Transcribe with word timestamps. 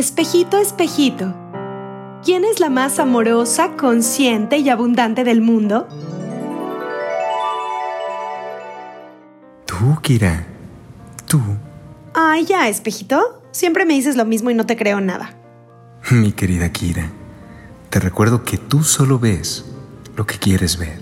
Espejito, 0.00 0.56
espejito, 0.56 1.34
¿quién 2.24 2.46
es 2.46 2.58
la 2.58 2.70
más 2.70 2.98
amorosa, 2.98 3.76
consciente 3.76 4.56
y 4.56 4.70
abundante 4.70 5.24
del 5.24 5.42
mundo? 5.42 5.86
Tú, 9.66 9.98
Kira. 10.00 10.46
Tú. 11.28 11.38
Ay, 12.14 12.46
ya, 12.46 12.66
espejito. 12.70 13.42
Siempre 13.50 13.84
me 13.84 13.92
dices 13.92 14.16
lo 14.16 14.24
mismo 14.24 14.48
y 14.48 14.54
no 14.54 14.64
te 14.64 14.74
creo 14.74 15.02
nada. 15.02 15.36
Mi 16.10 16.32
querida 16.32 16.72
Kira, 16.72 17.10
te 17.90 18.00
recuerdo 18.00 18.42
que 18.42 18.56
tú 18.56 18.82
solo 18.82 19.18
ves 19.18 19.66
lo 20.16 20.24
que 20.24 20.38
quieres 20.38 20.78
ver. 20.78 20.98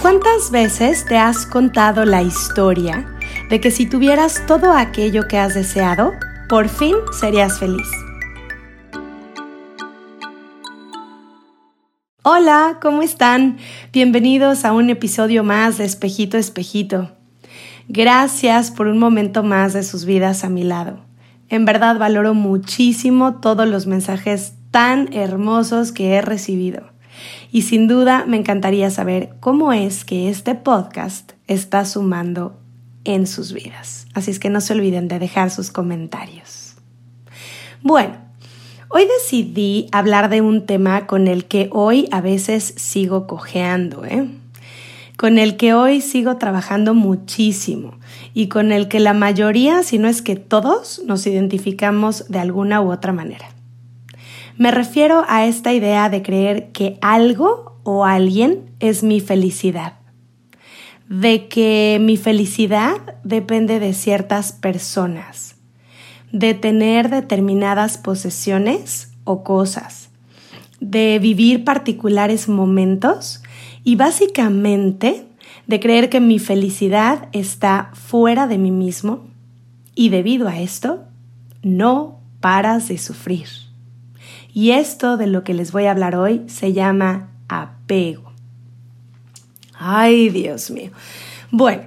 ¿Cuántas 0.00 0.52
veces 0.52 1.04
te 1.04 1.18
has 1.18 1.46
contado 1.46 2.04
la 2.04 2.22
historia 2.22 3.16
de 3.50 3.60
que 3.60 3.72
si 3.72 3.84
tuvieras 3.84 4.46
todo 4.46 4.72
aquello 4.72 5.26
que 5.26 5.36
has 5.36 5.54
deseado, 5.54 6.12
por 6.48 6.68
fin 6.68 6.94
serías 7.12 7.58
feliz. 7.58 7.88
Hola, 12.22 12.78
¿cómo 12.80 13.02
están? 13.02 13.58
Bienvenidos 13.92 14.64
a 14.64 14.72
un 14.72 14.88
episodio 14.88 15.42
más 15.42 15.78
de 15.78 15.84
Espejito 15.84 16.38
Espejito. 16.38 17.10
Gracias 17.88 18.70
por 18.70 18.86
un 18.86 18.98
momento 18.98 19.42
más 19.42 19.72
de 19.72 19.82
sus 19.82 20.04
vidas 20.04 20.44
a 20.44 20.48
mi 20.48 20.62
lado. 20.62 21.00
En 21.48 21.64
verdad 21.64 21.98
valoro 21.98 22.34
muchísimo 22.34 23.40
todos 23.40 23.66
los 23.66 23.88
mensajes 23.88 24.54
tan 24.70 25.12
hermosos 25.12 25.90
que 25.90 26.14
he 26.14 26.22
recibido. 26.22 26.92
Y 27.50 27.62
sin 27.62 27.88
duda 27.88 28.24
me 28.28 28.36
encantaría 28.36 28.90
saber 28.90 29.34
cómo 29.40 29.72
es 29.72 30.04
que 30.04 30.28
este 30.28 30.54
podcast 30.54 31.32
está 31.48 31.84
sumando 31.84 32.60
en 33.04 33.26
sus 33.26 33.52
vidas. 33.52 34.06
Así 34.14 34.30
es 34.30 34.38
que 34.38 34.50
no 34.50 34.60
se 34.60 34.74
olviden 34.74 35.08
de 35.08 35.18
dejar 35.18 35.50
sus 35.50 35.70
comentarios. 35.70 36.74
Bueno, 37.82 38.16
hoy 38.88 39.06
decidí 39.18 39.88
hablar 39.92 40.28
de 40.28 40.40
un 40.40 40.66
tema 40.66 41.06
con 41.06 41.28
el 41.28 41.46
que 41.46 41.68
hoy 41.72 42.08
a 42.10 42.20
veces 42.20 42.74
sigo 42.76 43.26
cojeando, 43.26 44.04
¿eh? 44.04 44.28
con 45.16 45.38
el 45.38 45.56
que 45.56 45.74
hoy 45.74 46.00
sigo 46.00 46.36
trabajando 46.38 46.94
muchísimo 46.94 47.98
y 48.32 48.48
con 48.48 48.72
el 48.72 48.88
que 48.88 49.00
la 49.00 49.12
mayoría, 49.12 49.82
si 49.82 49.98
no 49.98 50.08
es 50.08 50.22
que 50.22 50.36
todos, 50.36 51.02
nos 51.06 51.26
identificamos 51.26 52.28
de 52.28 52.38
alguna 52.38 52.80
u 52.80 52.90
otra 52.90 53.12
manera. 53.12 53.46
Me 54.56 54.70
refiero 54.70 55.24
a 55.28 55.46
esta 55.46 55.72
idea 55.72 56.08
de 56.08 56.22
creer 56.22 56.70
que 56.72 56.98
algo 57.02 57.78
o 57.82 58.04
alguien 58.04 58.70
es 58.80 59.02
mi 59.02 59.20
felicidad 59.20 59.99
de 61.10 61.48
que 61.48 61.98
mi 62.00 62.16
felicidad 62.16 63.16
depende 63.24 63.80
de 63.80 63.94
ciertas 63.94 64.52
personas, 64.52 65.56
de 66.30 66.54
tener 66.54 67.10
determinadas 67.10 67.98
posesiones 67.98 69.12
o 69.24 69.42
cosas, 69.42 70.10
de 70.78 71.18
vivir 71.18 71.64
particulares 71.64 72.48
momentos 72.48 73.42
y 73.82 73.96
básicamente 73.96 75.26
de 75.66 75.80
creer 75.80 76.10
que 76.10 76.20
mi 76.20 76.38
felicidad 76.38 77.28
está 77.32 77.90
fuera 77.92 78.46
de 78.46 78.58
mí 78.58 78.70
mismo 78.70 79.26
y 79.96 80.10
debido 80.10 80.46
a 80.46 80.60
esto 80.60 81.02
no 81.64 82.20
paras 82.38 82.86
de 82.86 82.98
sufrir. 82.98 83.48
Y 84.54 84.70
esto 84.70 85.16
de 85.16 85.26
lo 85.26 85.42
que 85.42 85.54
les 85.54 85.72
voy 85.72 85.86
a 85.86 85.90
hablar 85.90 86.14
hoy 86.14 86.42
se 86.46 86.72
llama 86.72 87.30
apego. 87.48 88.29
Ay, 89.82 90.28
Dios 90.28 90.70
mío. 90.70 90.90
Bueno, 91.50 91.84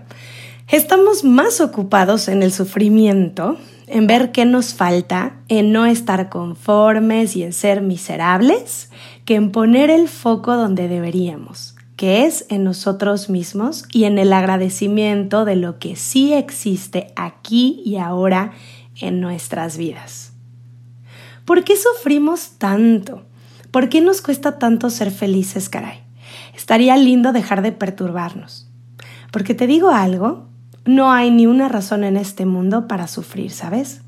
estamos 0.67 1.23
más 1.23 1.61
ocupados 1.61 2.27
en 2.27 2.41
el 2.41 2.52
sufrimiento, 2.52 3.55
en 3.86 4.08
ver 4.08 4.31
qué 4.31 4.45
nos 4.45 4.73
falta, 4.73 5.36
en 5.47 5.72
no 5.72 5.86
estar 5.86 6.30
conformes 6.30 7.36
y 7.36 7.44
en 7.44 7.53
ser 7.53 7.81
miserables, 7.81 8.89
que 9.26 9.36
en 9.36 9.52
poner 9.52 9.92
el 9.92 10.09
foco 10.09 10.55
donde 10.55 10.87
deberíamos, 10.87 11.76
que 11.95 12.26
es 12.26 12.48
en 12.49 12.64
nosotros 12.64 13.30
mismos 13.30 13.86
y 13.92 14.05
en 14.05 14.17
el 14.17 14.33
agradecimiento 14.33 15.45
de 15.45 15.55
lo 15.55 15.77
que 15.77 15.95
sí 15.95 16.33
existe 16.33 17.14
aquí 17.15 17.83
y 17.86 17.98
ahora 17.98 18.54
en 18.99 19.21
nuestras 19.21 19.77
vidas. 19.77 20.33
¿Por 21.45 21.64
qué 21.64 21.75
sufrimos 21.77 22.54
tanto? 22.58 23.21
¿Por 23.70 23.89
qué 23.89 24.02
nos 24.02 24.23
cuesta 24.23 24.58
tanto 24.58 24.89
ser 24.89 25.11
felices, 25.11 25.70
caray? 25.70 26.02
Estaría 26.63 26.95
lindo 26.95 27.33
dejar 27.33 27.61
de 27.61 27.73
perturbarnos. 27.73 28.69
Porque 29.33 29.53
te 29.53 29.67
digo 29.67 29.89
algo, 29.89 30.47
no 30.85 31.11
hay 31.11 31.29
ni 31.29 31.45
una 31.45 31.67
razón 31.67 32.05
en 32.05 32.15
este 32.15 32.45
mundo 32.45 32.87
para 32.87 33.07
sufrir, 33.07 33.51
¿sabes? 33.51 33.99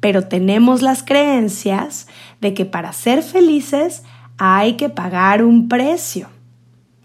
Pero 0.00 0.26
tenemos 0.26 0.80
las 0.80 1.02
creencias 1.02 2.06
de 2.40 2.54
que 2.54 2.64
para 2.64 2.94
ser 2.94 3.22
felices 3.22 4.04
hay 4.38 4.78
que 4.78 4.88
pagar 4.88 5.44
un 5.44 5.68
precio, 5.68 6.28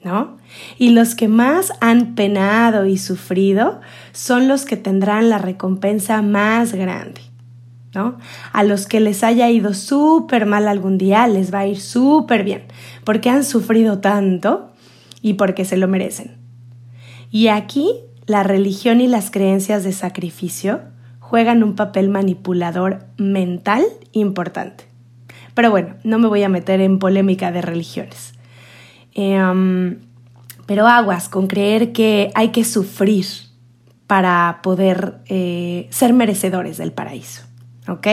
¿no? 0.06 0.38
Y 0.78 0.92
los 0.92 1.16
que 1.16 1.28
más 1.28 1.74
han 1.82 2.16
penado 2.16 2.86
y 2.86 2.98
sufrido 2.98 3.82
son 4.14 4.48
los 4.48 4.64
que 4.64 4.78
tendrán 4.78 5.28
la 5.28 5.38
recompensa 5.38 6.22
más 6.22 6.74
grande. 6.74 7.20
A 8.54 8.64
los 8.64 8.88
que 8.88 9.02
les 9.02 9.24
haya 9.24 9.50
ido 9.50 9.74
súper 9.74 10.46
mal 10.46 10.68
algún 10.68 10.98
día 10.98 11.28
les 11.28 11.54
va 11.54 11.60
a 11.60 11.68
ir 11.68 11.80
súper 11.80 12.44
bien, 12.44 12.64
porque 13.04 13.30
han 13.30 13.44
sufrido 13.44 14.00
tanto 14.00 14.72
y 15.22 15.34
porque 15.34 15.66
se 15.66 15.78
lo 15.78 15.88
merecen. 15.88 16.38
Y 17.32 17.48
aquí 17.48 17.94
la 18.26 18.44
religión 18.44 19.02
y 19.02 19.08
las 19.08 19.30
creencias 19.30 19.84
de 19.84 19.92
sacrificio 19.92 20.82
juegan 21.20 21.64
un 21.64 21.76
papel 21.76 22.10
manipulador 22.10 23.06
mental 23.18 23.84
importante. 24.14 24.86
Pero 25.54 25.70
bueno, 25.70 25.96
no 26.04 26.18
me 26.18 26.28
voy 26.28 26.44
a 26.44 26.50
meter 26.50 26.80
en 26.82 26.98
polémica 26.98 27.52
de 27.52 27.62
religiones. 27.62 28.34
Em, 29.14 30.00
pero 30.66 30.88
aguas 30.88 31.28
con 31.28 31.48
creer 31.48 31.92
que 31.92 32.32
hay 32.36 32.50
que 32.50 32.64
sufrir 32.64 33.26
para 34.08 34.60
poder 34.64 35.16
eh, 35.26 35.88
ser 35.90 36.14
merecedores 36.14 36.78
del 36.78 36.94
paraíso. 36.94 37.51
¿Ok? 37.88 38.08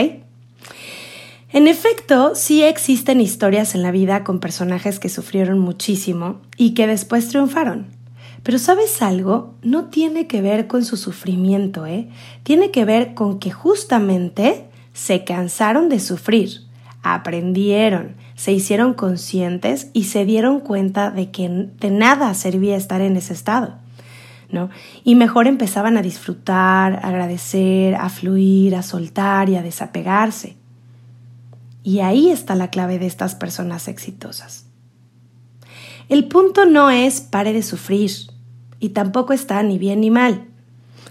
En 1.51 1.67
efecto, 1.67 2.35
sí 2.35 2.61
existen 2.61 3.21
historias 3.21 3.73
en 3.73 3.81
la 3.81 3.91
vida 3.91 4.23
con 4.23 4.39
personajes 4.39 4.99
que 4.99 5.09
sufrieron 5.09 5.57
muchísimo 5.57 6.41
y 6.57 6.75
que 6.75 6.85
después 6.85 7.27
triunfaron. 7.29 7.87
Pero 8.43 8.59
sabes 8.59 9.01
algo, 9.01 9.55
no 9.63 9.85
tiene 9.85 10.27
que 10.27 10.41
ver 10.41 10.67
con 10.67 10.85
su 10.85 10.95
sufrimiento, 10.95 11.85
¿eh? 11.85 12.07
Tiene 12.43 12.71
que 12.71 12.85
ver 12.85 13.13
con 13.13 13.39
que 13.39 13.51
justamente 13.51 14.65
se 14.93 15.23
cansaron 15.23 15.89
de 15.89 15.99
sufrir, 15.99 16.61
aprendieron, 17.01 18.15
se 18.35 18.51
hicieron 18.51 18.93
conscientes 18.93 19.89
y 19.93 20.05
se 20.05 20.25
dieron 20.25 20.59
cuenta 20.59 21.09
de 21.09 21.31
que 21.31 21.49
de 21.49 21.89
nada 21.89 22.33
servía 22.33 22.77
estar 22.77 23.01
en 23.01 23.17
ese 23.17 23.33
estado. 23.33 23.79
Y 25.03 25.15
mejor 25.15 25.47
empezaban 25.47 25.97
a 25.97 26.01
disfrutar, 26.01 26.93
a 26.93 27.07
agradecer, 27.09 27.95
a 27.95 28.09
fluir, 28.09 28.75
a 28.75 28.83
soltar 28.83 29.49
y 29.49 29.55
a 29.55 29.61
desapegarse. 29.61 30.55
Y 31.83 31.99
ahí 31.99 32.29
está 32.29 32.55
la 32.55 32.69
clave 32.69 32.99
de 32.99 33.05
estas 33.05 33.35
personas 33.35 33.87
exitosas. 33.87 34.65
El 36.09 36.27
punto 36.27 36.65
no 36.65 36.89
es 36.89 37.21
pare 37.21 37.53
de 37.53 37.61
sufrir, 37.61 38.11
y 38.79 38.89
tampoco 38.89 39.33
está 39.33 39.61
ni 39.63 39.77
bien 39.77 40.01
ni 40.01 40.09
mal. 40.09 40.45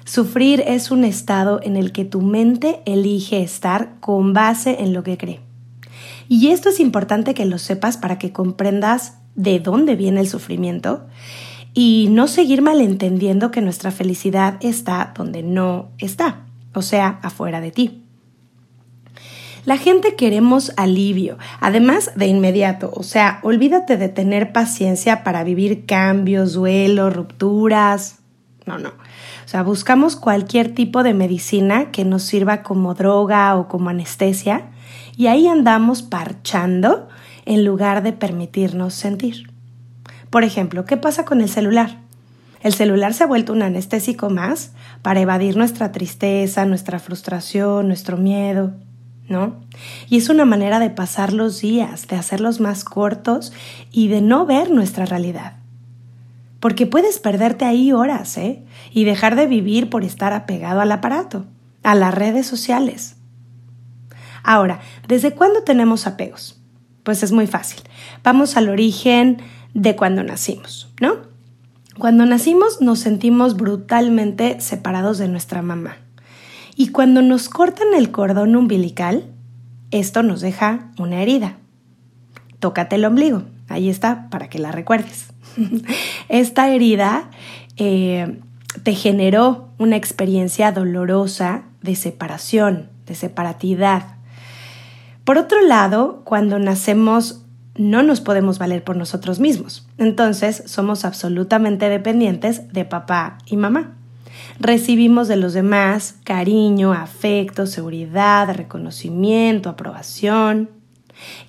Sufrir 0.05 0.63
es 0.67 0.91
un 0.91 1.05
estado 1.05 1.61
en 1.63 1.77
el 1.77 1.93
que 1.93 2.05
tu 2.05 2.23
mente 2.23 2.81
elige 2.87 3.43
estar 3.43 4.01
con 4.01 4.33
base 4.33 4.83
en 4.83 4.93
lo 4.93 5.03
que 5.03 5.19
cree. 5.19 5.41
Y 6.29 6.49
esto 6.49 6.71
es 6.71 6.81
importante 6.81 7.35
que 7.35 7.45
lo 7.45 7.59
sepas 7.59 7.97
para 7.97 8.19
que 8.19 8.33
comprendas 8.33 9.19
de 9.35 9.61
dónde 9.61 9.97
viene 9.97 10.21
el 10.21 10.29
sufrimiento 10.29 11.07
y 11.75 12.09
no 12.11 12.27
seguir 12.27 12.63
malentendiendo 12.63 13.51
que 13.51 13.61
nuestra 13.61 13.91
felicidad 13.91 14.57
está 14.61 15.13
donde 15.17 15.43
no 15.43 15.91
está, 15.99 16.47
o 16.75 16.83
sea, 16.83 17.19
afuera 17.23 17.61
de 17.61 17.71
ti. 17.71 18.05
La 19.65 19.77
gente 19.77 20.17
queremos 20.17 20.73
alivio, 20.77 21.37
además 21.61 22.13
de 22.17 22.27
inmediato, 22.27 22.91
o 22.95 23.03
sea, 23.03 23.39
olvídate 23.43 23.97
de 23.99 24.09
tener 24.09 24.53
paciencia 24.53 25.23
para 25.25 25.45
vivir 25.45 25.85
cambios, 25.85 26.55
duelos, 26.55 27.15
rupturas. 27.15 28.21
No, 28.65 28.79
no. 28.79 28.89
O 28.89 29.49
sea, 29.51 29.63
buscamos 29.63 30.17
cualquier 30.17 30.75
tipo 30.75 31.03
de 31.03 31.15
medicina 31.15 31.91
que 31.91 32.05
nos 32.05 32.23
sirva 32.23 32.63
como 32.63 32.95
droga 32.95 33.57
o 33.57 33.69
como 33.69 33.91
anestesia 33.91 34.71
y 35.17 35.27
ahí 35.27 35.49
andamos 35.49 36.03
parchando 36.03 37.09
en 37.45 37.65
lugar 37.65 38.03
de 38.03 38.13
permitirnos 38.13 38.95
sentir. 38.95 39.51
Por 40.31 40.45
ejemplo, 40.45 40.85
¿qué 40.85 40.97
pasa 40.97 41.25
con 41.25 41.41
el 41.41 41.49
celular? 41.49 41.99
El 42.61 42.75
celular 42.75 43.15
se 43.15 43.25
ha 43.25 43.27
vuelto 43.27 43.53
un 43.53 43.63
anestésico 43.63 44.31
más 44.31 44.73
para 45.03 45.21
evadir 45.21 45.57
nuestra 45.57 45.93
tristeza, 45.93 46.65
nuestra 46.67 46.99
frustración, 46.99 47.87
nuestro 47.87 48.17
miedo, 48.17 48.73
¿no? 49.29 49.57
Y 50.09 50.17
es 50.19 50.29
una 50.29 50.45
manera 50.45 50.81
de 50.81 50.91
pasar 50.91 51.33
los 51.33 51.61
días, 51.61 52.09
de 52.09 52.17
hacerlos 52.17 52.61
más 52.61 52.85
cortos 52.85 53.53
y 53.93 54.09
de 54.09 54.21
no 54.23 54.45
ver 54.45 54.71
nuestra 54.71 55.07
realidad. 55.07 55.55
Porque 56.61 56.87
puedes 56.87 57.21
perderte 57.21 57.65
ahí 57.65 57.93
horas, 57.93 58.37
¿eh? 58.37 58.65
Y 58.93 59.05
dejar 59.05 59.37
de 59.37 59.47
vivir 59.47 59.89
por 59.89 60.03
estar 60.03 60.33
apegado 60.33 60.81
al 60.81 60.91
aparato. 60.93 61.47
a 61.85 61.95
las 61.95 62.13
redes 62.13 62.47
sociales. 62.47 63.17
Ahora, 64.43 64.81
¿desde 65.07 65.33
cuándo 65.33 65.63
tenemos 65.63 66.07
apegos? 66.07 66.61
Pues 67.03 67.23
es 67.23 67.33
muy 67.33 67.47
fácil. 67.47 67.81
Vamos 68.25 68.57
al 68.57 68.69
origen 68.69 69.39
de 69.75 69.97
cuando 69.97 70.23
nacimos, 70.23 70.93
¿no? 71.01 71.17
Cuando 71.99 72.27
nacimos 72.27 72.81
nos 72.81 73.01
sentimos 73.01 73.57
brutalmente 73.57 74.61
separados 74.61 75.19
de 75.19 75.29
nuestra 75.29 75.63
mamá. 75.63 75.97
Y 76.77 76.89
cuando 76.89 77.23
nos 77.23 77.49
cortan 77.49 77.89
el 77.97 78.13
cordón 78.13 78.55
umbilical, 78.55 79.25
esto 79.91 80.23
nos 80.23 80.41
deja 80.41 80.93
una 80.99 81.23
herida. 81.23 81.57
Tócate 82.61 82.97
el 82.97 83.05
ombligo, 83.05 83.43
ahí 83.69 83.89
está, 83.89 84.29
para 84.31 84.49
que 84.49 84.61
la 84.61 84.71
recuerdes. 84.71 85.33
Esta 86.29 86.69
herida 86.69 87.31
eh, 87.77 88.41
te 88.85 88.95
generó 88.95 89.71
una 89.79 89.97
experiencia 89.97 90.71
dolorosa 90.71 91.65
de 91.83 91.97
separación, 91.97 92.91
de 93.07 93.15
separatidad. 93.15 94.17
Por 95.25 95.39
otro 95.39 95.61
lado, 95.63 96.23
cuando 96.25 96.59
nacemos 96.59 97.45
no 97.79 98.03
nos 98.03 98.21
podemos 98.21 98.59
valer 98.59 98.85
por 98.85 98.97
nosotros 98.97 99.41
mismos. 99.41 99.87
Entonces 99.97 100.65
somos 100.67 101.05
absolutamente 101.05 101.89
dependientes 101.89 102.73
de 102.73 102.85
papá 102.85 103.39
y 103.47 103.57
mamá. 103.57 103.95
Recibimos 104.61 105.29
de 105.29 105.37
los 105.37 105.53
demás 105.53 106.17
cariño, 106.25 106.93
afecto, 106.93 107.67
seguridad, 107.67 108.53
reconocimiento, 108.55 109.71
aprobación. 109.71 110.71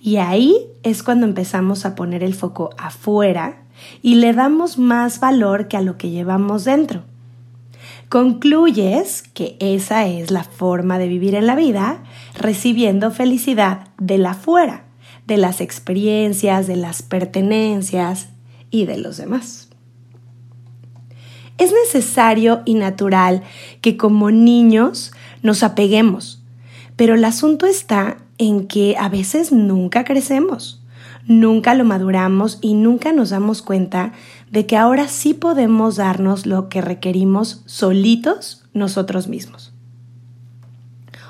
Y 0.02 0.18
ahí 0.18 0.56
es 0.84 1.04
cuando 1.04 1.26
empezamos 1.26 1.86
a 1.86 1.96
poner 1.96 2.24
el 2.24 2.36
foco 2.36 2.70
afuera 2.78 3.64
y 4.02 4.16
le 4.16 4.34
damos 4.34 4.78
más 4.78 5.20
valor 5.20 5.68
que 5.68 5.78
a 5.78 5.82
lo 5.82 5.98
que 5.98 6.10
llevamos 6.10 6.66
dentro. 6.66 7.04
Concluyes 8.10 9.24
que 9.34 9.56
esa 9.60 10.08
es 10.08 10.32
la 10.32 10.44
forma 10.44 10.98
de 10.98 11.08
vivir 11.08 11.36
en 11.36 11.46
la 11.46 11.56
vida, 11.56 12.04
recibiendo 12.36 13.12
felicidad 13.12 13.88
de 14.00 14.18
la 14.18 14.32
afuera, 14.32 14.86
de 15.30 15.38
las 15.38 15.62
experiencias, 15.62 16.68
de 16.68 16.76
las 16.76 17.02
pertenencias 17.02 18.30
y 18.70 18.86
de 18.86 18.98
los 18.98 19.16
demás. 19.16 19.70
Es 21.58 21.72
necesario 21.72 22.62
y 22.66 22.74
natural 22.74 23.44
que 23.82 23.96
como 23.96 24.32
niños 24.32 25.12
nos 25.42 25.64
apeguemos, 25.64 26.44
pero 26.96 27.16
el 27.16 27.24
asunto 27.24 27.66
está 27.66 28.18
en 28.38 28.68
que 28.68 28.96
a 28.98 29.08
veces 29.08 29.52
nunca 29.52 30.04
crecemos, 30.04 30.82
nunca 31.26 31.76
lo 31.76 31.86
maduramos 31.86 32.58
y 32.62 32.74
nunca 32.74 33.14
nos 33.14 33.30
damos 33.30 33.62
cuenta 33.62 34.14
de 34.52 34.66
que 34.66 34.78
ahora 34.78 35.08
sí 35.08 35.34
podemos 35.34 35.98
darnos 35.98 36.46
lo 36.46 36.70
que 36.70 36.82
requerimos 36.82 37.62
solitos 37.66 38.66
nosotros 38.74 39.28
mismos. 39.28 39.74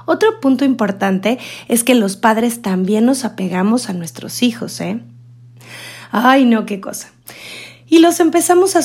Otro 0.09 0.39
punto 0.39 0.65
importante 0.65 1.37
es 1.67 1.83
que 1.83 1.93
los 1.93 2.17
padres 2.17 2.63
también 2.63 3.05
nos 3.05 3.25
apegamos 3.25 3.89
a 3.89 3.93
nuestros 3.93 4.41
hijos, 4.41 4.81
¿eh? 4.81 4.99
Ay, 6.09 6.45
no, 6.45 6.65
qué 6.65 6.81
cosa. 6.81 7.11
Y 7.85 7.99
los 7.99 8.19
empezamos 8.19 8.75
a, 8.75 8.79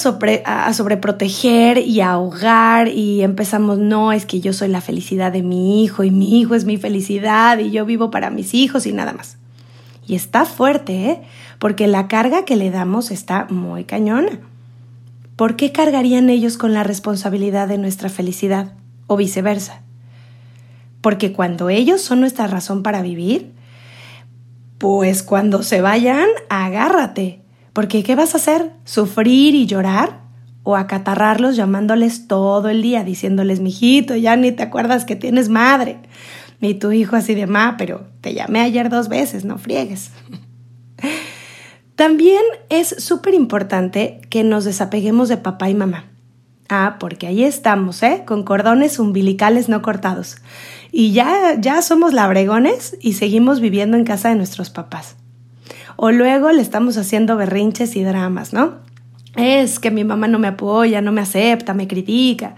a, 0.45 0.75
sobreproteger 0.75 1.79
y 1.79 2.03
a 2.03 2.11
ahogar 2.11 2.89
y 2.89 3.23
empezamos, 3.23 3.79
no, 3.79 4.13
es 4.13 4.27
que 4.27 4.43
yo 4.43 4.53
soy 4.53 4.69
la 4.69 4.83
felicidad 4.83 5.33
de 5.33 5.43
mi 5.43 5.83
hijo 5.83 6.05
y 6.05 6.11
mi 6.11 6.39
hijo 6.39 6.55
es 6.55 6.67
mi 6.67 6.77
felicidad 6.77 7.59
y 7.59 7.71
yo 7.71 7.87
vivo 7.87 8.11
para 8.11 8.29
mis 8.29 8.53
hijos 8.53 8.85
y 8.85 8.93
nada 8.93 9.15
más. 9.15 9.39
Y 10.07 10.17
está 10.17 10.45
fuerte, 10.45 11.09
¿eh? 11.09 11.23
Porque 11.59 11.87
la 11.87 12.07
carga 12.07 12.45
que 12.45 12.57
le 12.57 12.71
damos 12.71 13.11
está 13.11 13.47
muy 13.49 13.85
cañona. 13.85 14.41
¿Por 15.37 15.57
qué 15.57 15.73
cargarían 15.73 16.29
ellos 16.29 16.59
con 16.59 16.75
la 16.75 16.85
responsabilidad 16.85 17.67
de 17.67 17.79
nuestra 17.79 18.11
felicidad? 18.11 18.75
O 19.07 19.17
viceversa. 19.17 19.84
Porque 21.05 21.35
cuando 21.35 21.69
ellos 21.69 22.01
son 22.01 22.21
nuestra 22.21 22.47
razón 22.47 22.83
para 22.83 23.03
vivir, 23.03 23.53
pues 24.79 25.23
cuando 25.23 25.63
se 25.63 25.83
vayan, 25.83 26.27
agárrate. 26.49 27.43
Porque 27.75 28.03
¿qué 28.03 28.15
vas 28.15 28.33
a 28.33 28.39
hacer? 28.39 28.71
¿Sufrir 28.87 29.55
y 29.55 29.67
llorar? 29.67 30.23
¿O 30.63 30.77
acatarrarlos 30.77 31.57
llamándoles 31.57 32.27
todo 32.27 32.71
el 32.71 32.81
día, 32.81 33.05
diciéndoles, 33.05 33.61
mijito, 33.61 34.17
ya 34.17 34.35
ni 34.37 34.51
te 34.51 34.63
acuerdas 34.63 35.05
que 35.05 35.15
tienes 35.15 35.51
madre? 35.51 35.99
Ni 36.61 36.73
tu 36.73 36.91
hijo 36.91 37.17
así 37.17 37.35
de 37.35 37.47
ma, 37.47 37.75
pero 37.77 38.07
te 38.23 38.33
llamé 38.33 38.63
ayer 38.63 38.89
dos 38.89 39.11
veces, 39.11 39.45
no 39.45 39.59
friegues. 39.59 40.11
También 41.97 42.43
es 42.71 42.89
súper 42.89 43.35
importante 43.35 44.23
que 44.31 44.43
nos 44.43 44.65
desapeguemos 44.65 45.29
de 45.29 45.37
papá 45.37 45.69
y 45.69 45.75
mamá. 45.75 46.14
Ah, 46.69 46.97
porque 46.99 47.27
ahí 47.27 47.45
estamos, 47.45 48.03
¿eh? 48.03 48.23
Con 48.27 48.43
cordones 48.43 48.99
umbilicales 48.99 49.69
no 49.69 49.83
cortados. 49.83 50.37
Y 50.91 51.13
ya, 51.13 51.61
ya 51.61 51.83
somos 51.83 52.13
labregones 52.13 52.97
y 53.01 53.15
seguimos 53.15 53.61
viviendo 53.61 53.97
en 53.97 54.05
casa 54.05 54.31
de 54.31 54.37
nuestros 54.37 54.71
papás. 54.71 55.17
O 55.97 56.11
luego 56.11 56.51
le 56.53 56.63
estamos 56.63 56.97
haciendo 56.97 57.37
berrinches 57.37 57.97
y 57.97 58.03
dramas, 58.03 58.53
¿no? 58.53 58.77
Es 59.37 59.79
que 59.79 59.91
mi 59.91 60.05
mamá 60.05 60.29
no 60.29 60.39
me 60.39 60.49
apoya, 60.49 61.01
no 61.01 61.13
me 61.13 61.21
acepta, 61.21 61.75
me 61.75 61.89
critica. 61.89 62.57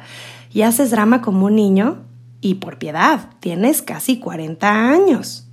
Y 0.53 0.62
haces 0.62 0.91
drama 0.91 1.20
como 1.20 1.47
un 1.47 1.56
niño 1.56 2.05
y 2.41 2.55
por 2.55 2.79
piedad, 2.79 3.31
tienes 3.41 3.82
casi 3.82 4.19
40 4.19 4.91
años. 4.91 5.49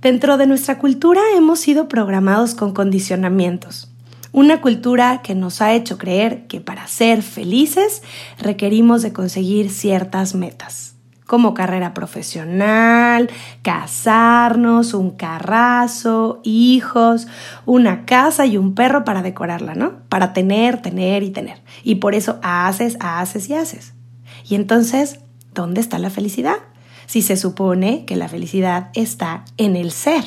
Dentro 0.00 0.36
de 0.36 0.46
nuestra 0.46 0.78
cultura 0.78 1.20
hemos 1.36 1.60
sido 1.60 1.88
programados 1.88 2.54
con 2.54 2.72
condicionamientos. 2.72 3.87
Una 4.32 4.60
cultura 4.60 5.22
que 5.22 5.34
nos 5.34 5.62
ha 5.62 5.72
hecho 5.72 5.96
creer 5.96 6.46
que 6.46 6.60
para 6.60 6.86
ser 6.86 7.22
felices 7.22 8.02
requerimos 8.38 9.02
de 9.02 9.12
conseguir 9.12 9.70
ciertas 9.70 10.34
metas, 10.34 10.96
como 11.26 11.54
carrera 11.54 11.94
profesional, 11.94 13.30
casarnos, 13.62 14.92
un 14.92 15.12
carrazo, 15.12 16.40
hijos, 16.44 17.26
una 17.64 18.04
casa 18.04 18.44
y 18.44 18.58
un 18.58 18.74
perro 18.74 19.04
para 19.04 19.22
decorarla, 19.22 19.74
¿no? 19.74 20.00
Para 20.10 20.34
tener, 20.34 20.82
tener 20.82 21.22
y 21.22 21.30
tener. 21.30 21.62
Y 21.82 21.96
por 21.96 22.14
eso 22.14 22.38
haces, 22.42 22.98
haces 23.00 23.48
y 23.48 23.54
haces. 23.54 23.94
Y 24.46 24.56
entonces, 24.56 25.20
¿dónde 25.54 25.80
está 25.80 25.98
la 25.98 26.10
felicidad? 26.10 26.56
Si 27.06 27.22
se 27.22 27.38
supone 27.38 28.04
que 28.04 28.16
la 28.16 28.28
felicidad 28.28 28.90
está 28.92 29.46
en 29.56 29.74
el 29.74 29.90
ser, 29.90 30.24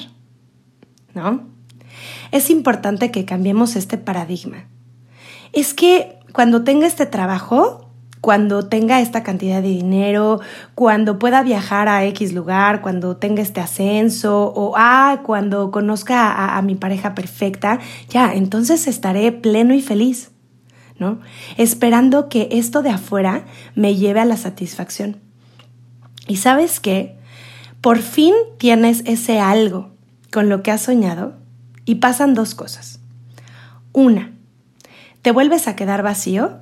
¿no? 1.14 1.51
Es 2.32 2.50
importante 2.50 3.12
que 3.12 3.26
cambiemos 3.26 3.76
este 3.76 3.98
paradigma. 3.98 4.66
Es 5.54 5.74
que 5.74 6.18
cuando 6.32 6.64
tenga 6.64 6.88
este 6.88 7.06
trabajo, 7.06 7.92
cuando 8.22 8.68
tenga 8.68 9.02
esta 9.02 9.24
cantidad 9.24 9.62
de 9.62 9.70
dinero, 9.70 10.40
cuando 10.76 11.20
pueda 11.20 11.42
viajar 11.42 11.90
a 11.90 12.06
X 12.06 12.34
lugar, 12.34 12.82
cuando 12.82 13.18
tenga 13.18 13.42
este 13.42 13.60
ascenso 13.60 14.54
o 14.56 14.74
ah, 14.78 15.22
cuando 15.24 15.72
conozca 15.72 16.56
a, 16.56 16.62
mi 16.62 16.76
pareja 16.76 17.16
perfecta, 17.16 17.80
ya, 18.10 18.34
entonces 18.34 18.88
estaré 18.88 19.32
pleno 19.32 19.74
y 19.74 19.82
feliz, 19.82 20.32
¿no? 21.00 21.20
Esperando 21.58 22.30
que 22.30 22.48
esto 22.52 22.84
de 22.84 22.92
afuera 22.92 23.44
me 23.76 23.96
lleve 23.96 24.20
a 24.20 24.26
la 24.26 24.38
satisfacción. 24.38 25.18
Y 26.28 26.38
sabes 26.38 26.80
qué? 26.80 27.18
Por 27.82 27.98
fin 27.98 28.36
tienes 28.60 29.02
ese 29.06 29.40
algo 29.40 29.90
con 30.32 30.48
lo 30.48 30.62
que 30.62 30.70
has 30.70 30.82
soñado 30.82 31.41
y 31.92 31.96
pasan 31.96 32.34
dos 32.36 32.56
cosas. 32.56 33.02
Una, 33.92 34.32
te 35.22 35.32
vuelves 35.32 35.68
a 35.68 35.76
quedar 35.76 36.04
vacío 36.04 36.60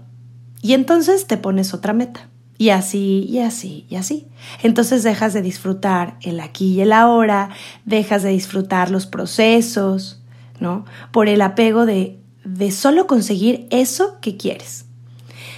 y 0.59 0.73
entonces 0.73 1.27
te 1.27 1.37
pones 1.37 1.75
otra 1.75 1.93
meta. 1.93 2.29
Y 2.57 2.71
así, 2.71 3.27
y 3.29 3.37
así, 3.37 3.85
y 3.89 3.97
así. 3.97 4.27
Entonces 4.63 5.03
dejas 5.03 5.33
de 5.33 5.43
disfrutar 5.43 6.17
el 6.21 6.39
aquí 6.39 6.73
y 6.73 6.81
el 6.81 6.93
ahora, 6.93 7.51
dejas 7.85 8.23
de 8.23 8.29
disfrutar 8.29 8.89
los 8.89 9.05
procesos, 9.05 10.19
¿no? 10.59 10.85
Por 11.11 11.29
el 11.29 11.43
apego 11.43 11.85
de, 11.85 12.19
de 12.43 12.71
solo 12.71 13.05
conseguir 13.05 13.67
eso 13.69 14.17
que 14.21 14.35
quieres. 14.35 14.85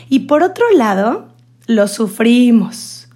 Y 0.10 0.20
por 0.28 0.44
otro 0.44 0.66
lado, 0.76 1.30
lo 1.66 1.88
sufrimos. 1.88 3.08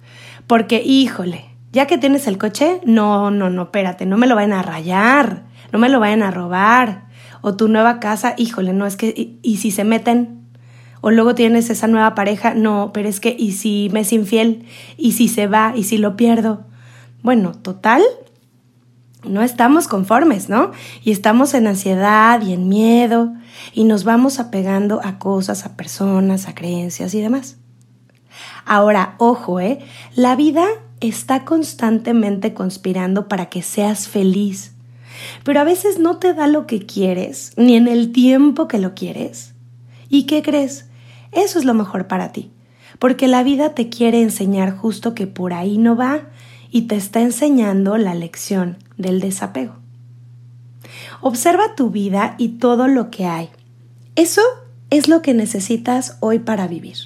Porque, 0.46 0.82
híjole, 0.82 1.50
ya 1.70 1.86
que 1.86 1.98
tienes 1.98 2.26
el 2.26 2.38
coche, 2.38 2.80
no, 2.86 3.30
no, 3.30 3.50
no, 3.50 3.64
espérate, 3.64 4.06
no 4.06 4.16
me 4.16 4.26
lo 4.26 4.36
vayan 4.36 4.54
a 4.54 4.62
rayar 4.62 5.45
no 5.72 5.78
me 5.78 5.88
lo 5.88 6.00
vayan 6.00 6.22
a 6.22 6.30
robar. 6.30 7.06
O 7.40 7.56
tu 7.56 7.68
nueva 7.68 8.00
casa, 8.00 8.34
híjole, 8.36 8.72
no, 8.72 8.86
es 8.86 8.96
que, 8.96 9.38
¿y, 9.42 9.56
si 9.58 9.70
se 9.70 9.84
meten? 9.84 10.46
O 11.00 11.10
luego 11.10 11.34
tienes 11.34 11.70
esa 11.70 11.86
nueva 11.86 12.14
pareja, 12.14 12.54
no, 12.54 12.90
pero 12.92 13.08
es 13.08 13.20
que, 13.20 13.36
¿y 13.38 13.52
si 13.52 13.88
me 13.92 14.00
es 14.00 14.12
infiel? 14.12 14.66
¿Y 14.96 15.12
si 15.12 15.28
se 15.28 15.46
va? 15.46 15.72
¿Y 15.76 15.84
si 15.84 15.98
lo 15.98 16.16
pierdo? 16.16 16.64
Bueno, 17.22 17.52
total, 17.52 18.02
no 19.22 19.42
estamos 19.42 19.88
conformes, 19.88 20.48
¿no? 20.48 20.72
Y 21.04 21.12
estamos 21.12 21.54
en 21.54 21.66
ansiedad 21.66 22.40
y 22.42 22.52
en 22.52 22.68
miedo 22.68 23.32
y 23.72 23.84
nos 23.84 24.04
vamos 24.04 24.40
apegando 24.40 25.00
a 25.04 25.18
cosas, 25.18 25.66
a 25.66 25.76
personas, 25.76 26.48
a 26.48 26.54
creencias 26.54 27.14
y 27.14 27.20
demás. 27.20 27.56
Ahora, 28.64 29.14
ojo, 29.18 29.60
¿eh? 29.60 29.78
La 30.14 30.36
vida 30.36 30.66
está 31.00 31.44
constantemente 31.44 32.54
conspirando 32.54 33.28
para 33.28 33.46
que 33.46 33.62
seas 33.62 34.08
feliz 34.08 34.75
pero 35.44 35.60
a 35.60 35.64
veces 35.64 35.98
no 35.98 36.18
te 36.18 36.34
da 36.34 36.46
lo 36.46 36.66
que 36.66 36.86
quieres, 36.86 37.52
ni 37.56 37.76
en 37.76 37.88
el 37.88 38.12
tiempo 38.12 38.68
que 38.68 38.78
lo 38.78 38.94
quieres. 38.94 39.54
¿Y 40.08 40.24
qué 40.24 40.42
crees? 40.42 40.86
Eso 41.32 41.58
es 41.58 41.64
lo 41.64 41.74
mejor 41.74 42.06
para 42.06 42.32
ti, 42.32 42.50
porque 42.98 43.28
la 43.28 43.42
vida 43.42 43.74
te 43.74 43.88
quiere 43.88 44.22
enseñar 44.22 44.76
justo 44.76 45.14
que 45.14 45.26
por 45.26 45.52
ahí 45.52 45.78
no 45.78 45.96
va 45.96 46.22
y 46.70 46.82
te 46.82 46.96
está 46.96 47.20
enseñando 47.20 47.96
la 47.96 48.14
lección 48.14 48.78
del 48.96 49.20
desapego. 49.20 49.76
Observa 51.20 51.74
tu 51.74 51.90
vida 51.90 52.34
y 52.38 52.58
todo 52.58 52.88
lo 52.88 53.10
que 53.10 53.26
hay. 53.26 53.50
Eso 54.14 54.42
es 54.90 55.08
lo 55.08 55.22
que 55.22 55.34
necesitas 55.34 56.16
hoy 56.20 56.38
para 56.38 56.68
vivir. 56.68 56.96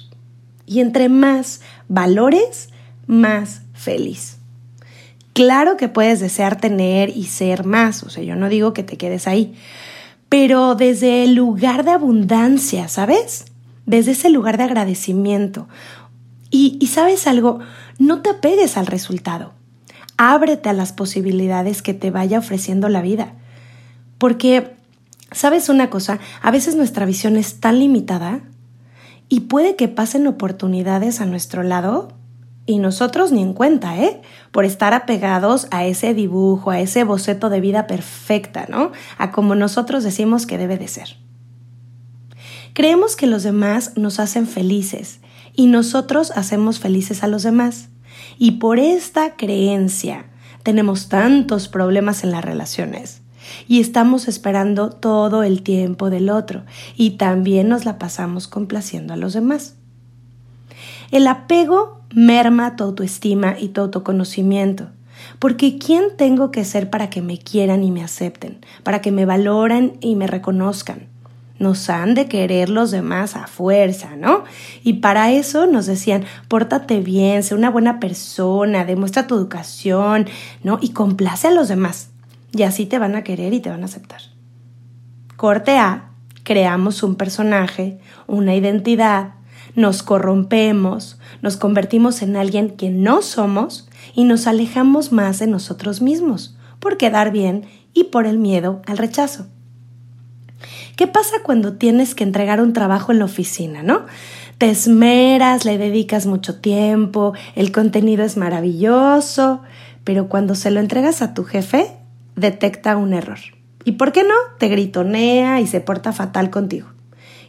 Y 0.65 0.79
entre 0.79 1.09
más 1.09 1.61
valores, 1.87 2.69
más 3.07 3.61
feliz. 3.73 4.40
Claro 5.33 5.77
que 5.77 5.87
puedes 5.87 6.19
desear 6.19 6.59
tener 6.59 7.09
y 7.09 7.23
ser 7.25 7.65
más, 7.65 8.03
o 8.03 8.09
sea, 8.09 8.23
yo 8.23 8.35
no 8.35 8.49
digo 8.49 8.73
que 8.73 8.83
te 8.83 8.97
quedes 8.97 9.27
ahí, 9.27 9.55
pero 10.27 10.75
desde 10.75 11.23
el 11.23 11.35
lugar 11.35 11.85
de 11.85 11.91
abundancia, 11.91 12.87
¿sabes? 12.87 13.45
Desde 13.85 14.11
ese 14.11 14.29
lugar 14.29 14.57
de 14.57 14.63
agradecimiento. 14.63 15.67
Y, 16.49 16.77
y 16.81 16.87
sabes 16.87 17.27
algo, 17.27 17.59
no 17.97 18.21
te 18.21 18.29
apegues 18.29 18.75
al 18.75 18.87
resultado. 18.87 19.53
Ábrete 20.17 20.69
a 20.69 20.73
las 20.73 20.91
posibilidades 20.91 21.81
que 21.81 21.93
te 21.93 22.11
vaya 22.11 22.39
ofreciendo 22.39 22.89
la 22.89 23.01
vida. 23.01 23.33
Porque, 24.17 24.75
¿sabes 25.31 25.69
una 25.69 25.89
cosa? 25.89 26.19
A 26.41 26.51
veces 26.51 26.75
nuestra 26.75 27.05
visión 27.05 27.37
es 27.37 27.59
tan 27.59 27.79
limitada 27.79 28.41
y 29.29 29.41
puede 29.41 29.77
que 29.77 29.87
pasen 29.87 30.27
oportunidades 30.27 31.21
a 31.21 31.25
nuestro 31.25 31.63
lado 31.63 32.09
y 32.65 32.79
nosotros 32.79 33.31
ni 33.31 33.41
en 33.41 33.53
cuenta, 33.53 33.97
¿eh? 33.97 34.21
Por 34.51 34.65
estar 34.65 34.93
apegados 34.93 35.67
a 35.71 35.85
ese 35.85 36.13
dibujo, 36.13 36.71
a 36.71 36.79
ese 36.79 37.03
boceto 37.03 37.49
de 37.49 37.61
vida 37.61 37.87
perfecta, 37.87 38.65
¿no? 38.69 38.91
A 39.17 39.31
como 39.31 39.55
nosotros 39.55 40.03
decimos 40.03 40.45
que 40.45 40.57
debe 40.57 40.77
de 40.77 40.87
ser. 40.87 41.17
Creemos 42.73 43.15
que 43.15 43.27
los 43.27 43.43
demás 43.43 43.93
nos 43.97 44.19
hacen 44.19 44.47
felices 44.47 45.19
y 45.53 45.67
nosotros 45.67 46.31
hacemos 46.35 46.79
felices 46.79 47.23
a 47.23 47.27
los 47.27 47.43
demás. 47.43 47.89
Y 48.37 48.51
por 48.51 48.79
esta 48.79 49.35
creencia 49.35 50.25
tenemos 50.63 51.09
tantos 51.09 51.67
problemas 51.67 52.23
en 52.23 52.31
las 52.31 52.45
relaciones 52.45 53.21
y 53.67 53.81
estamos 53.81 54.27
esperando 54.27 54.91
todo 54.91 55.43
el 55.43 55.63
tiempo 55.63 56.09
del 56.09 56.29
otro 56.29 56.63
y 56.95 57.11
también 57.11 57.67
nos 57.67 57.85
la 57.85 57.97
pasamos 57.97 58.47
complaciendo 58.47 59.13
a 59.13 59.17
los 59.17 59.33
demás. 59.33 59.75
El 61.11 61.27
apego 61.27 62.01
merma 62.13 62.75
tu 62.75 62.85
autoestima 62.85 63.55
y 63.59 63.69
tu 63.69 63.81
autoconocimiento. 63.81 64.87
Porque 65.39 65.77
¿quién 65.77 66.05
tengo 66.17 66.51
que 66.51 66.65
ser 66.65 66.89
para 66.89 67.09
que 67.09 67.21
me 67.21 67.37
quieran 67.37 67.83
y 67.83 67.91
me 67.91 68.03
acepten? 68.03 68.65
Para 68.83 69.01
que 69.01 69.11
me 69.11 69.25
valoran 69.25 69.93
y 69.99 70.15
me 70.15 70.27
reconozcan. 70.27 71.07
Nos 71.59 71.89
han 71.89 72.15
de 72.15 72.27
querer 72.27 72.69
los 72.69 72.89
demás 72.89 73.35
a 73.35 73.45
fuerza, 73.45 74.15
¿no? 74.15 74.45
Y 74.83 74.93
para 74.93 75.31
eso 75.31 75.67
nos 75.67 75.85
decían, 75.85 76.23
pórtate 76.47 77.01
bien, 77.01 77.43
sé 77.43 77.53
una 77.53 77.69
buena 77.69 77.99
persona, 77.99 78.83
demuestra 78.83 79.27
tu 79.27 79.35
educación, 79.35 80.27
¿no? 80.63 80.79
Y 80.81 80.89
complace 80.89 81.49
a 81.49 81.51
los 81.51 81.67
demás. 81.67 82.09
Y 82.51 82.63
así 82.63 82.85
te 82.85 82.97
van 82.97 83.15
a 83.15 83.23
querer 83.23 83.53
y 83.53 83.59
te 83.59 83.69
van 83.69 83.83
a 83.83 83.85
aceptar. 83.85 84.21
Corte 85.35 85.77
A, 85.77 86.09
creamos 86.43 87.03
un 87.03 87.15
personaje, 87.15 87.99
una 88.27 88.55
identidad, 88.55 89.35
nos 89.75 90.03
corrompemos, 90.03 91.19
nos 91.41 91.57
convertimos 91.57 92.21
en 92.21 92.35
alguien 92.35 92.71
que 92.71 92.89
no 92.89 93.21
somos 93.21 93.89
y 94.13 94.23
nos 94.23 94.47
alejamos 94.47 95.11
más 95.11 95.39
de 95.39 95.47
nosotros 95.47 96.01
mismos 96.01 96.57
por 96.79 96.97
quedar 96.97 97.31
bien 97.31 97.65
y 97.93 98.05
por 98.05 98.25
el 98.25 98.37
miedo 98.37 98.81
al 98.87 98.97
rechazo. 98.97 99.47
¿Qué 100.95 101.07
pasa 101.07 101.37
cuando 101.43 101.73
tienes 101.73 102.15
que 102.15 102.23
entregar 102.23 102.61
un 102.61 102.73
trabajo 102.73 103.11
en 103.11 103.19
la 103.19 103.25
oficina, 103.25 103.81
no? 103.83 104.05
Te 104.57 104.69
esmeras, 104.69 105.65
le 105.65 105.77
dedicas 105.77 106.27
mucho 106.27 106.59
tiempo, 106.59 107.33
el 107.55 107.71
contenido 107.71 108.23
es 108.23 108.37
maravilloso, 108.37 109.61
pero 110.03 110.27
cuando 110.29 110.53
se 110.53 110.69
lo 110.69 110.79
entregas 110.79 111.21
a 111.21 111.33
tu 111.33 111.43
jefe, 111.43 111.91
detecta 112.35 112.97
un 112.97 113.13
error. 113.13 113.39
¿Y 113.83 113.93
por 113.93 114.11
qué 114.11 114.23
no? 114.23 114.35
Te 114.59 114.67
gritonea 114.67 115.61
y 115.61 115.67
se 115.67 115.81
porta 115.81 116.13
fatal 116.13 116.51
contigo. 116.51 116.89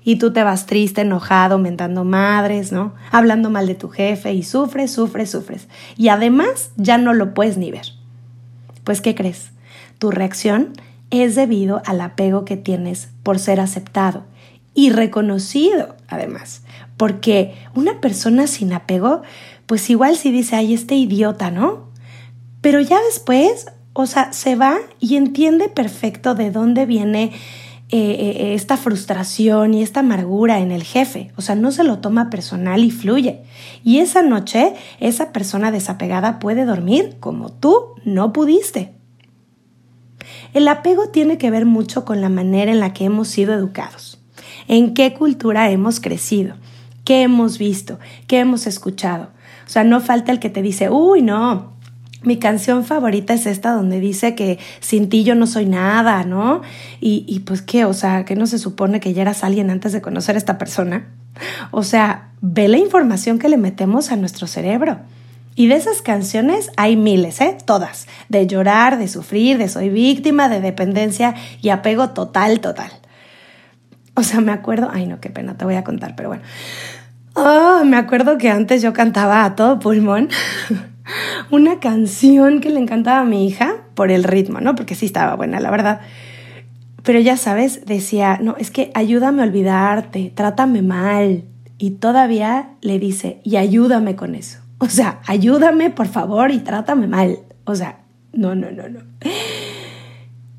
Y 0.05 0.17
tú 0.17 0.33
te 0.33 0.43
vas 0.43 0.67
triste, 0.67 1.03
enojado, 1.03 1.59
mentando 1.59 2.05
madres, 2.05 2.73
¿no? 2.73 2.95
Hablando 3.11 3.51
mal 3.51 3.67
de 3.67 3.75
tu 3.75 3.89
jefe 3.89 4.33
y 4.33 4.43
sufres, 4.43 4.91
sufres, 4.93 5.31
sufres. 5.31 5.69
Y 5.97 6.09
además 6.09 6.71
ya 6.77 6.99
no 6.99 7.15
lo 7.15 7.35
puedes 7.35 7.57
ni 7.57 7.71
ver. 7.71 7.93
Pues, 8.85 9.01
¿qué 9.01 9.15
crees? 9.15 9.51
Tu 9.99 10.11
reacción 10.11 10.73
es 11.11 11.35
debido 11.35 11.83
al 11.87 12.01
apego 12.01 12.45
que 12.45 12.57
tienes 12.57 13.11
por 13.23 13.39
ser 13.39 13.61
aceptado 13.61 14.25
y 14.75 14.91
reconocido, 14.91 15.95
además. 16.09 16.63
Porque 16.97 17.55
una 17.75 18.01
persona 18.01 18.47
sin 18.47 18.73
apego, 18.73 19.23
pues 19.67 19.89
igual 19.91 20.17
si 20.17 20.33
dice, 20.33 20.57
ay, 20.57 20.75
este 20.75 20.97
idiota, 20.97 21.51
¿no? 21.51 21.91
Pero 22.61 22.81
ya 22.81 22.99
después 23.09 23.67
o 23.95 24.07
sea, 24.07 24.33
se 24.33 24.57
va 24.57 24.79
y 25.01 25.17
entiende 25.17 25.69
perfecto 25.69 26.35
de 26.35 26.51
dónde 26.51 26.87
viene 26.87 27.33
eh, 27.95 27.99
eh, 27.99 28.55
esta 28.55 28.79
frustración 28.79 29.75
y 29.75 29.83
esta 29.83 30.01
amargura 30.01 30.61
en 30.61 30.73
el 30.73 30.83
jefe. 30.83 31.31
O 31.37 31.43
sea, 31.43 31.57
no 31.57 31.71
se 31.73 31.85
lo 31.85 31.99
toma 31.99 32.31
personal 32.31 32.83
y 32.85 32.91
fluye. 32.91 33.43
Y 33.85 33.99
esa 33.99 34.23
noche, 34.23 34.73
esa 34.99 35.31
persona 35.31 35.71
desapegada 35.71 36.39
puede 36.39 36.65
dormir 36.65 37.17
como 37.21 37.53
tú 37.53 37.89
no 38.07 38.33
pudiste. 38.33 38.95
El 40.55 40.69
apego 40.69 41.09
tiene 41.09 41.37
que 41.37 41.51
ver 41.51 41.67
mucho 41.67 42.07
con 42.07 42.23
la 42.23 42.31
manera 42.31 42.73
en 42.73 42.81
la 42.81 42.95
que 42.95 43.05
hemos 43.05 43.29
sido 43.29 43.53
educados, 43.53 44.19
en 44.69 44.95
qué 44.95 45.13
cultura 45.13 45.71
hemos 45.71 46.01
crecido, 46.01 46.55
qué 47.05 47.21
hemos 47.21 47.59
visto, 47.59 47.99
qué 48.27 48.39
hemos 48.39 48.67
escuchado. 48.67 49.29
O 49.67 49.69
sea, 49.69 49.85
no 49.85 50.01
falta 50.01 50.33
el 50.33 50.39
que 50.39 50.49
te 50.49 50.63
dice, 50.63 50.89
uy, 50.89 51.21
no, 51.21 51.72
mi 52.23 52.39
canción 52.39 52.85
favorita 52.85 53.35
es 53.35 53.47
esta 53.47 53.73
donde 53.73 54.01
dice 54.01 54.35
que 54.35 54.59
sin 54.81 55.09
ti 55.09 55.25
yo 55.25 55.35
no 55.35 55.47
soy 55.47 55.67
nada, 55.67 56.25
¿no? 56.25 56.63
Y, 57.01 57.25
y 57.27 57.41
pues 57.41 57.63
qué, 57.63 57.85
o 57.85 57.95
sea, 57.95 58.25
que 58.25 58.37
no 58.37 58.47
se 58.47 58.59
supone 58.59 59.01
que 59.01 59.13
ya 59.13 59.23
eras 59.23 59.45
alguien 59.45 59.71
antes 59.71 59.93
de 59.93 60.03
conocer 60.03 60.37
a 60.37 60.39
esta 60.39 60.59
persona. 60.59 61.09
O 61.71 61.83
sea, 61.83 62.31
ve 62.41 62.69
la 62.69 62.79
información 62.79 63.39
que 63.39 63.49
le 63.49 63.57
metemos 63.57 64.13
a 64.13 64.17
nuestro 64.17 64.47
cerebro. 64.47 64.99
Y 65.55 65.67
de 65.67 65.75
esas 65.75 66.01
canciones 66.01 66.71
hay 66.77 66.97
miles, 66.97 67.41
¿eh? 67.41 67.59
Todas. 67.65 68.07
De 68.29 68.47
llorar, 68.47 68.99
de 68.99 69.09
sufrir, 69.09 69.59
de 69.59 69.69
soy 69.69 69.91
víctima, 69.91 70.49
de 70.49 70.61
dependencia 70.61 71.35
y 71.61 71.69
apego 71.69 72.11
total, 72.11 72.61
total. 72.61 72.91
O 74.15 74.23
sea, 74.23 74.41
me 74.41 74.53
acuerdo, 74.53 74.91
ay 74.93 75.07
no, 75.07 75.21
qué 75.21 75.31
pena, 75.31 75.57
te 75.57 75.65
voy 75.65 75.75
a 75.75 75.85
contar, 75.85 76.15
pero 76.17 76.31
bueno. 76.31 76.43
Oh, 77.35 77.83
me 77.85 77.97
acuerdo 77.97 78.37
que 78.37 78.51
antes 78.51 78.83
yo 78.83 78.93
cantaba 78.93 79.45
a 79.45 79.57
todo 79.57 79.79
pulmón 79.79 80.29
una 81.51 81.81
canción 81.81 82.61
que 82.61 82.71
le 82.71 82.81
encantaba 82.81 83.21
a 83.21 83.25
mi 83.25 83.47
hija 83.47 83.77
por 83.95 84.11
el 84.11 84.25
ritmo, 84.25 84.61
¿no? 84.61 84.75
Porque 84.75 84.95
sí 84.95 85.07
estaba 85.07 85.35
buena, 85.37 85.61
la 85.61 85.71
verdad. 85.71 86.01
Pero 87.03 87.19
ya 87.19 87.37
sabes, 87.37 87.85
decía, 87.85 88.39
no, 88.41 88.57
es 88.59 88.71
que 88.71 88.91
ayúdame 88.95 89.43
a 89.43 89.47
olvidarte, 89.47 90.33
trátame 90.35 90.83
mal. 90.83 91.45
Y 91.79 91.93
todavía 91.93 92.71
le 92.81 92.99
dice, 92.99 93.41
y 93.43 93.57
ayúdame 93.57 94.15
con 94.15 94.35
eso. 94.35 94.61
O 94.79 94.87
sea, 94.87 95.21
ayúdame 95.27 95.91
por 95.91 96.07
favor 96.07 96.51
y 96.53 96.59
trátame 96.59 97.07
mal. 97.07 97.39
O 97.65 97.75
sea, 97.75 97.99
no, 98.33 98.55
no, 98.55 98.71
no, 98.71 98.89
no. 98.89 99.01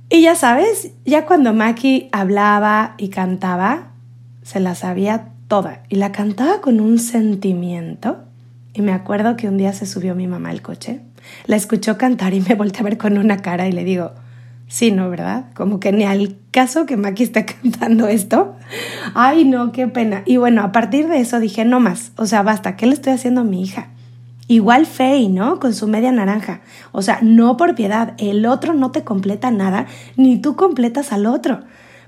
Y 0.09 0.21
ya 0.21 0.35
sabes, 0.35 0.91
ya 1.05 1.25
cuando 1.25 1.53
Maki 1.53 2.09
hablaba 2.12 2.95
y 2.97 3.09
cantaba, 3.09 3.93
se 4.43 4.59
la 4.59 4.75
sabía 4.75 5.29
toda. 5.47 5.83
Y 5.89 5.95
la 5.95 6.12
cantaba 6.12 6.62
con 6.62 6.79
un 6.79 7.00
sentimiento 7.00 8.23
y 8.74 8.82
me 8.82 8.92
acuerdo 8.92 9.36
que 9.36 9.48
un 9.48 9.58
día 9.58 9.74
se 9.74 9.86
subió 9.86 10.15
mi 10.15 10.27
mamá 10.27 10.50
al 10.50 10.62
coche, 10.62 11.01
la 11.46 11.56
escuchó 11.56 11.98
cantar 11.98 12.34
y 12.34 12.42
me 12.42 12.56
volteé 12.56 12.82
a 12.82 12.84
ver 12.84 12.98
con 12.98 13.18
una 13.18 13.38
cara 13.38 13.68
y 13.68 13.72
le 13.72 13.84
digo, 13.84 14.12
sí, 14.68 14.92
¿no, 14.92 15.10
verdad? 15.10 15.46
Como 15.53 15.80
que 15.80 15.92
ni 15.92 16.03
al 16.06 16.38
caso 16.51 16.86
que 16.86 16.98
Maki 16.98 17.24
esté 17.24 17.46
cantando 17.62 18.08
esto. 18.08 18.56
Ay, 19.13 19.46
no, 19.46 19.72
qué 19.72 19.88
pena. 19.88 20.24
Y 20.25 20.38
bueno, 20.38 20.63
a 20.63 20.72
partir 20.72 21.08
de 21.08 21.20
eso 21.20 21.39
dije, 21.39 21.65
no 21.65 21.80
más, 21.80 22.12
o 22.18 22.25
sea, 22.25 22.42
basta, 22.42 22.75
¿qué 22.75 22.88
le 22.88 22.94
estoy 22.94 23.13
haciendo 23.13 23.42
a 23.42 23.46
mi 23.46 23.62
hija? 23.62 23.89
Igual 24.48 24.86
Faye, 24.86 25.30
¿no? 25.30 25.60
Con 25.60 25.74
su 25.74 25.88
media 25.88 26.12
naranja. 26.12 26.62
O 26.92 27.01
sea, 27.01 27.20
no 27.22 27.56
por 27.56 27.75
piedad, 27.75 28.13
el 28.18 28.46
otro 28.46 28.74
no 28.74 28.92
te 28.92 29.03
completa 29.03 29.51
nada, 29.51 29.86
ni 30.18 30.38
tú 30.38 30.56
completas 30.56 31.13
al 31.13 31.27
otro. 31.27 31.62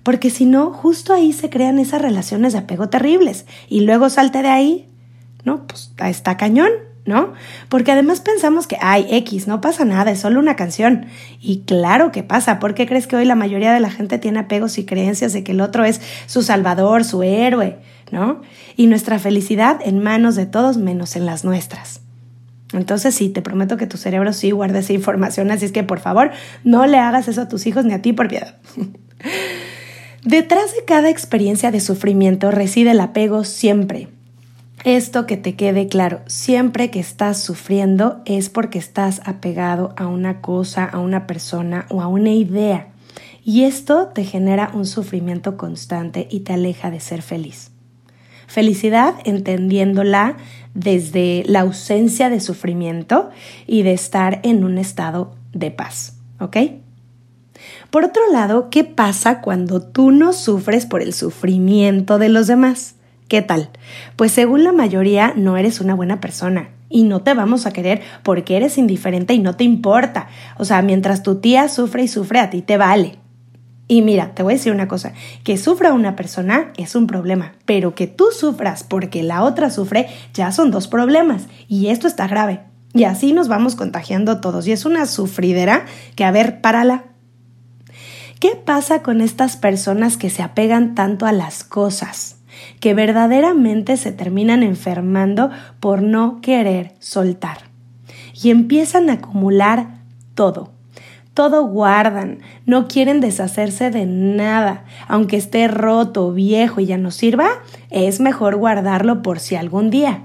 Porque 0.03 0.29
si 0.29 0.45
no, 0.45 0.71
justo 0.71 1.13
ahí 1.13 1.31
se 1.31 1.49
crean 1.49 1.79
esas 1.79 2.01
relaciones 2.01 2.53
de 2.53 2.59
apego 2.59 2.89
terribles. 2.89 3.45
Y 3.69 3.81
luego 3.81 4.09
salte 4.09 4.41
de 4.41 4.49
ahí 4.49 4.87
¿no? 5.45 5.65
Pues 5.67 5.91
está 5.99 6.35
cañón, 6.35 6.69
¿no? 7.05 7.33
Porque 7.69 7.91
además 7.91 8.19
pensamos 8.19 8.67
que, 8.67 8.77
ay, 8.81 9.07
X, 9.09 9.47
no 9.47 9.61
pasa 9.61 9.85
nada, 9.85 10.11
es 10.11 10.19
solo 10.19 10.39
una 10.39 10.55
canción. 10.55 11.05
Y 11.39 11.61
claro 11.61 12.11
que 12.11 12.23
pasa, 12.23 12.59
¿por 12.59 12.73
qué 12.73 12.87
crees 12.87 13.07
que 13.07 13.15
hoy 13.15 13.25
la 13.25 13.35
mayoría 13.35 13.71
de 13.71 13.79
la 13.79 13.91
gente 13.91 14.17
tiene 14.17 14.39
apegos 14.39 14.77
y 14.77 14.85
creencias 14.85 15.31
de 15.31 15.43
que 15.43 15.53
el 15.53 15.61
otro 15.61 15.85
es 15.85 16.01
su 16.25 16.41
salvador, 16.41 17.05
su 17.05 17.23
héroe, 17.23 17.77
¿no? 18.11 18.41
Y 18.75 18.87
nuestra 18.87 19.19
felicidad 19.19 19.79
en 19.83 20.03
manos 20.03 20.35
de 20.35 20.47
todos 20.47 20.77
menos 20.77 21.15
en 21.15 21.25
las 21.25 21.45
nuestras. 21.45 22.01
Entonces 22.73 23.13
sí, 23.13 23.29
te 23.29 23.43
prometo 23.43 23.77
que 23.77 23.87
tu 23.87 23.97
cerebro 23.97 24.33
sí 24.33 24.51
guarda 24.51 24.79
esa 24.79 24.93
información, 24.93 25.51
así 25.51 25.65
es 25.65 25.71
que 25.71 25.83
por 25.83 25.99
favor 25.99 26.31
no 26.63 26.87
le 26.87 26.97
hagas 26.97 27.27
eso 27.27 27.41
a 27.41 27.47
tus 27.47 27.67
hijos 27.67 27.85
ni 27.85 27.93
a 27.93 28.01
ti 28.01 28.11
por 28.11 28.27
piedad. 28.27 28.55
Detrás 30.25 30.73
de 30.75 30.83
cada 30.85 31.11
experiencia 31.11 31.69
de 31.69 31.79
sufrimiento 31.79 32.49
reside 32.49 32.91
el 32.91 32.99
apego 32.99 33.43
siempre, 33.43 34.07
Esto 34.85 35.25
que 35.25 35.35
te 35.35 35.55
quede 35.55 35.87
claro, 35.87 36.19
siempre 36.27 36.91
que 36.91 36.99
estás 36.99 37.41
sufriendo 37.41 38.21
es 38.25 38.51
porque 38.51 38.77
estás 38.77 39.19
apegado 39.25 39.95
a 39.97 40.05
una 40.05 40.41
cosa, 40.41 40.85
a 40.85 40.99
una 40.99 41.25
persona 41.25 41.87
o 41.89 42.03
a 42.03 42.07
una 42.07 42.29
idea. 42.29 42.89
Y 43.43 43.63
esto 43.63 44.09
te 44.09 44.23
genera 44.23 44.69
un 44.75 44.85
sufrimiento 44.85 45.57
constante 45.57 46.27
y 46.29 46.41
te 46.41 46.53
aleja 46.53 46.91
de 46.91 46.99
ser 46.99 47.23
feliz. 47.23 47.71
Felicidad 48.45 49.15
entendiéndola 49.25 50.37
desde 50.75 51.43
la 51.47 51.61
ausencia 51.61 52.29
de 52.29 52.39
sufrimiento 52.39 53.31
y 53.65 53.81
de 53.81 53.93
estar 53.93 54.39
en 54.43 54.63
un 54.63 54.77
estado 54.77 55.33
de 55.51 55.71
paz. 55.71 56.19
¿Ok? 56.39 56.57
Por 57.89 58.05
otro 58.05 58.21
lado, 58.31 58.69
¿qué 58.69 58.83
pasa 58.83 59.41
cuando 59.41 59.81
tú 59.81 60.11
no 60.11 60.31
sufres 60.31 60.85
por 60.85 61.01
el 61.01 61.15
sufrimiento 61.15 62.19
de 62.19 62.29
los 62.29 62.45
demás? 62.45 62.94
¿Qué 63.27 63.41
tal? 63.41 63.69
Pues 64.15 64.31
según 64.31 64.63
la 64.63 64.71
mayoría 64.71 65.33
no 65.35 65.57
eres 65.57 65.81
una 65.81 65.95
buena 65.95 66.19
persona 66.21 66.69
y 66.89 67.03
no 67.03 67.21
te 67.21 67.33
vamos 67.33 67.65
a 67.65 67.73
querer 67.73 68.01
porque 68.21 68.55
eres 68.55 68.77
indiferente 68.77 69.33
y 69.33 69.39
no 69.39 69.55
te 69.55 69.63
importa. 69.63 70.27
O 70.57 70.65
sea, 70.65 70.83
mientras 70.83 71.23
tu 71.23 71.35
tía 71.35 71.67
sufre 71.67 72.03
y 72.03 72.07
sufre, 72.07 72.39
a 72.39 72.51
ti 72.51 72.61
te 72.61 72.77
vale. 72.77 73.17
Y 73.87 74.01
mira, 74.01 74.33
te 74.33 74.43
voy 74.43 74.53
a 74.53 74.57
decir 74.57 74.71
una 74.71 74.87
cosa, 74.87 75.13
que 75.43 75.57
sufra 75.57 75.93
una 75.93 76.15
persona 76.15 76.71
es 76.77 76.95
un 76.95 77.05
problema, 77.05 77.53
pero 77.65 77.93
que 77.93 78.07
tú 78.07 78.27
sufras 78.31 78.83
porque 78.83 79.21
la 79.21 79.43
otra 79.43 79.69
sufre 79.69 80.07
ya 80.33 80.51
son 80.51 80.71
dos 80.71 80.87
problemas 80.87 81.47
y 81.67 81.87
esto 81.87 82.07
está 82.07 82.27
grave. 82.27 82.61
Y 82.93 83.03
así 83.03 83.33
nos 83.33 83.47
vamos 83.47 83.75
contagiando 83.75 84.39
todos 84.39 84.67
y 84.67 84.71
es 84.71 84.85
una 84.85 85.05
sufridera 85.05 85.85
que, 86.15 86.23
a 86.23 86.31
ver, 86.31 86.61
párala. 86.61 87.03
¿Qué 88.39 88.55
pasa 88.55 89.03
con 89.03 89.21
estas 89.21 89.57
personas 89.57 90.17
que 90.17 90.29
se 90.29 90.41
apegan 90.41 90.95
tanto 90.95 91.25
a 91.25 91.31
las 91.31 91.63
cosas? 91.63 92.34
Que 92.79 92.93
verdaderamente 92.93 93.97
se 93.97 94.11
terminan 94.11 94.63
enfermando 94.63 95.49
por 95.79 96.01
no 96.01 96.41
querer 96.41 96.93
soltar. 96.99 97.69
Y 98.33 98.49
empiezan 98.49 99.09
a 99.09 99.13
acumular 99.13 99.99
todo 100.33 100.75
todo 101.35 101.67
guardan, 101.67 102.39
no 102.65 102.87
quieren 102.87 103.19
deshacerse 103.19 103.91
de 103.91 104.05
nada, 104.05 104.85
aunque 105.07 105.35
esté 105.35 105.67
roto, 105.67 106.31
viejo 106.31 106.79
y 106.79 106.85
ya 106.85 106.97
no 106.97 107.11
sirva, 107.11 107.49
es 107.91 108.21
mejor 108.21 108.55
guardarlo 108.55 109.21
por 109.21 109.41
si 109.41 109.55
algún 109.55 109.89
día. 109.89 110.23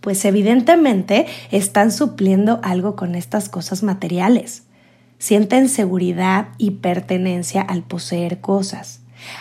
Pues 0.00 0.24
evidentemente 0.24 1.26
están 1.52 1.92
supliendo 1.92 2.58
algo 2.64 2.96
con 2.96 3.14
estas 3.14 3.48
cosas 3.48 3.84
materiales. 3.84 4.64
Sienten 5.18 5.68
seguridad 5.68 6.48
y 6.58 6.72
pertenencia 6.72 7.62
al 7.62 7.82
poseer 7.84 8.40
cosas. 8.40 8.97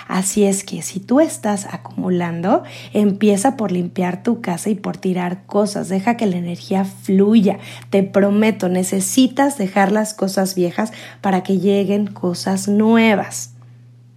Así 0.08 0.44
es 0.44 0.64
que 0.64 0.82
si 0.82 1.00
tú 1.00 1.20
estás 1.20 1.66
acumulando, 1.72 2.64
empieza 2.94 3.58
por 3.58 3.72
limpiar 3.72 4.24
tu 4.24 4.42
casa 4.42 4.70
y 4.70 4.76
por 4.76 4.98
tirar 4.98 5.46
cosas. 5.46 5.90
Deja 5.90 6.18
que 6.18 6.26
la 6.26 6.38
energía 6.38 6.86
fluya. 6.86 7.60
Te 7.90 8.04
prometo, 8.04 8.70
necesitas 8.70 9.58
dejar 9.58 9.92
las 9.92 10.14
cosas 10.14 10.56
viejas 10.56 10.92
para 11.22 11.44
que 11.44 11.60
lleguen 11.60 12.08
cosas 12.08 12.68
nuevas. 12.68 13.54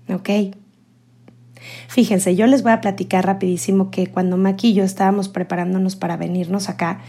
¿Ok? 0.08 0.30
Fíjense, 1.88 2.36
yo 2.36 2.46
les 2.46 2.62
voy 2.62 2.72
a 2.72 2.80
platicar 2.80 3.26
rapidísimo 3.26 3.90
que 3.90 4.06
cuando 4.06 4.36
Maki 4.36 4.68
y 4.68 4.74
yo 4.74 4.84
estábamos 4.84 5.28
preparándonos 5.28 5.96
para 5.96 6.16
venirnos 6.16 6.68
acá, 6.68 7.00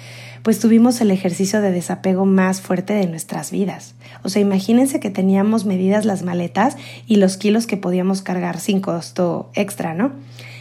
pues 0.44 0.60
tuvimos 0.60 1.02
el 1.02 1.12
ejercicio 1.12 1.62
de 1.62 1.72
desapego 1.72 2.26
más 2.26 2.62
fuerte 2.62 2.94
de 2.94 3.08
nuestras 3.08 3.52
vidas. 3.52 3.96
O 4.24 4.30
sea, 4.30 4.42
imagínense 4.42 5.00
que 5.00 5.10
teníamos 5.10 5.66
medidas 5.66 6.06
las 6.06 6.24
maletas 6.24 6.78
y 7.08 7.18
los 7.18 7.38
kilos 7.38 7.68
que 7.68 7.78
podíamos 7.78 8.22
cargar 8.22 8.60
sin 8.60 8.82
costo 8.82 9.52
extra, 9.54 9.94
¿no? 9.94 10.12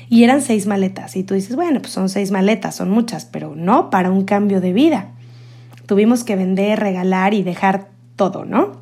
Y 0.08 0.24
eran 0.24 0.42
seis 0.42 0.66
maletas. 0.66 1.16
Y 1.16 1.22
tú 1.22 1.34
dices, 1.34 1.56
bueno, 1.56 1.80
pues 1.80 1.92
son 1.92 2.08
seis 2.08 2.30
maletas, 2.30 2.74
son 2.74 2.90
muchas, 2.90 3.24
pero 3.24 3.54
no 3.54 3.90
para 3.90 4.10
un 4.10 4.24
cambio 4.24 4.60
de 4.60 4.72
vida. 4.72 5.12
Tuvimos 5.86 6.24
que 6.24 6.36
vender, 6.36 6.80
regalar 6.80 7.32
y 7.32 7.42
dejar 7.42 7.88
todo, 8.16 8.44
¿no? 8.44 8.80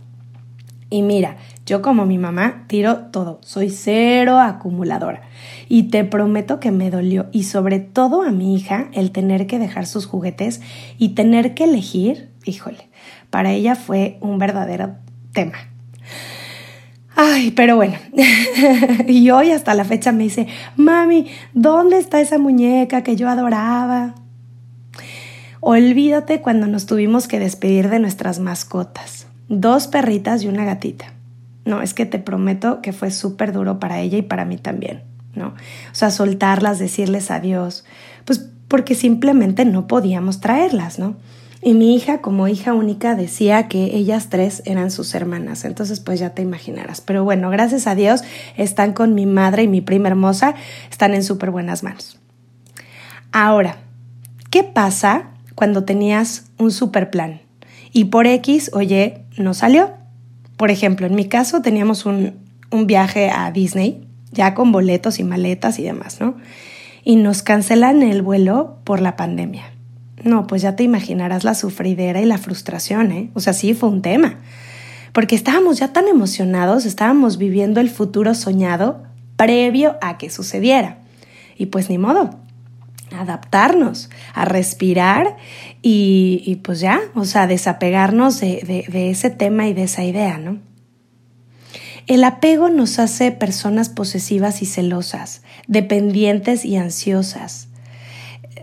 Y 0.91 1.03
mira, 1.03 1.37
yo 1.69 1.83
como 1.83 2.07
mi 2.07 2.17
mamá 2.17 2.65
tiro 2.67 2.97
todo, 3.11 3.41
soy 3.43 3.69
cero 3.69 4.41
acumuladora. 4.41 5.21
Y 5.69 5.85
te 5.85 6.03
prometo 6.03 6.61
que 6.61 6.71
me 6.71 6.91
dolió, 6.91 7.27
y 7.31 7.43
sobre 7.43 7.79
todo 7.79 8.23
a 8.23 8.31
mi 8.31 8.55
hija, 8.55 8.89
el 8.95 9.11
tener 9.11 9.47
que 9.47 9.59
dejar 9.59 9.87
sus 9.87 10.07
juguetes 10.07 10.63
y 10.97 11.11
tener 11.11 11.53
que 11.53 11.65
elegir, 11.65 12.31
híjole, 12.47 12.89
para 13.29 13.53
ella 13.53 13.77
fue 13.77 14.17
un 14.23 14.39
verdadero 14.39 14.95
tema. 15.33 15.59
Ay, 17.15 17.51
pero 17.51 17.77
bueno, 17.77 17.97
y 19.07 19.29
hoy 19.29 19.51
hasta 19.51 19.75
la 19.75 19.85
fecha 19.85 20.11
me 20.11 20.23
dice, 20.23 20.47
mami, 20.77 21.27
¿dónde 21.53 21.99
está 21.99 22.23
esa 22.23 22.39
muñeca 22.39 23.03
que 23.03 23.15
yo 23.15 23.29
adoraba? 23.29 24.15
Olvídate 25.61 26.41
cuando 26.41 26.67
nos 26.67 26.87
tuvimos 26.87 27.29
que 27.29 27.39
despedir 27.39 27.91
de 27.91 27.99
nuestras 27.99 28.39
mascotas, 28.39 29.27
dos 29.49 29.87
perritas 29.87 30.43
y 30.45 30.49
una 30.49 30.65
gatita. 30.65 31.18
No, 31.69 31.83
es 31.83 31.93
que 31.93 32.07
te 32.07 32.19
prometo 32.19 32.81
que 32.81 32.95
fue 32.95 33.11
súper 33.11 33.53
duro 33.53 33.79
para 33.79 34.01
ella 34.01 34.17
y 34.17 34.23
para 34.23 34.47
mí 34.47 34.57
también, 34.57 35.03
¿no? 35.35 35.49
O 35.49 35.95
sea, 35.95 36.11
soltarlas, 36.11 36.79
decirles 36.79 37.31
adiós, 37.31 37.85
pues 38.25 38.49
porque 38.69 38.95
simplemente 38.95 39.67
no 39.67 39.87
podíamos 39.87 40.41
traerlas, 40.41 40.99
¿no? 40.99 41.17
Y 41.61 41.75
mi 41.75 41.95
hija, 41.95 42.23
como 42.23 42.49
hija 42.49 42.73
única, 42.73 43.15
decía 43.17 43.69
que 43.69 43.97
ellas 43.97 44.31
tres 44.31 44.63
eran 44.65 44.91
sus 44.91 45.15
hermanas. 45.15 45.67
Entonces, 45.67 46.01
pues 46.01 46.19
ya 46.19 46.31
te 46.31 46.41
imaginarás. 46.41 47.03
Pero 47.03 47.23
bueno, 47.23 47.51
gracias 47.51 47.87
a 47.87 47.95
Dios 47.95 48.23
están 48.57 48.95
con 48.95 49.15
mi 49.15 49.27
madre 49.27 49.65
y 49.65 49.69
mi 49.69 49.83
prima 49.83 50.09
hermosa. 50.09 50.55
Están 50.91 51.13
en 51.13 51.23
súper 51.23 51.51
buenas 51.51 51.83
manos. 51.83 52.19
Ahora, 53.31 53.77
¿qué 54.49 54.65
pasa 54.65 55.31
cuando 55.55 55.85
tenías 55.85 56.47
un 56.57 56.71
super 56.71 57.11
plan? 57.11 57.43
Y 57.93 58.07
por 58.07 58.27
X, 58.27 58.71
oye, 58.73 59.25
no 59.37 59.53
salió. 59.53 59.98
Por 60.59 60.73
ejemplo, 60.73 61.07
en 61.07 61.15
mi 61.15 61.27
caso 61.27 61.63
teníamos 61.63 62.05
un, 62.05 62.35
viaje 62.85 63.31
a 63.31 63.51
Disney, 63.53 64.07
ya 64.33 64.55
con 64.55 64.73
boletos 64.73 65.21
y 65.21 65.25
maletas 65.25 65.79
y 65.79 65.85
demás, 65.85 66.21
¿no? 66.21 66.37
Y 67.05 67.15
nos 67.15 67.43
cancelan 67.43 68.03
el 68.03 68.23
vuelo 68.23 68.79
por 68.83 69.01
la 69.01 69.17
pandemia. 69.17 69.73
No, 70.25 70.49
pues 70.49 70.61
ya 70.61 70.75
te 70.75 70.83
imaginarás 70.83 71.45
la 71.45 71.55
sufridera 71.55 72.21
y 72.21 72.25
la 72.25 72.39
frustración, 72.39 73.13
¿eh? 73.13 73.31
O 73.35 73.41
sea, 73.41 73.53
sí 73.53 73.73
fue 73.73 73.89
un 73.89 74.03
tema. 74.03 74.41
Porque 75.13 75.37
estábamos 75.37 75.79
ya 75.79 75.93
tan 75.93 76.09
emocionados, 76.09 76.87
estábamos 76.87 77.39
viviendo 77.39 77.81
el 77.81 77.89
futuro 77.89 78.35
soñado 78.35 79.05
previo 79.37 79.97
a 80.03 80.19
que 80.19 80.29
sucediera. 80.29 80.99
Y 81.57 81.67
pues 81.67 81.89
ni 81.89 81.99
modo, 81.99 82.41
adaptarnos, 83.17 84.11
a 84.35 84.45
respirar 84.45 85.37
y, 85.83 86.61
pues 86.63 86.81
ya, 86.81 87.01
o 87.15 87.25
sea, 87.25 87.47
desapegarnos 87.47 88.41
de, 88.41 88.85
de 88.89 89.11
ese 89.11 89.31
tema 89.31 89.69
y 89.69 89.75
de 89.75 89.85
esa 89.85 90.05
idea, 90.05 90.39
¿no? 90.39 90.59
El 92.09 92.25
apego 92.25 92.71
nos 92.71 92.99
hace 92.99 93.33
personas 93.33 93.91
posesivas 93.91 94.63
y 94.63 94.67
celosas, 94.67 95.43
dependientes 95.67 96.65
y 96.65 96.77
ansiosas. 96.77 97.69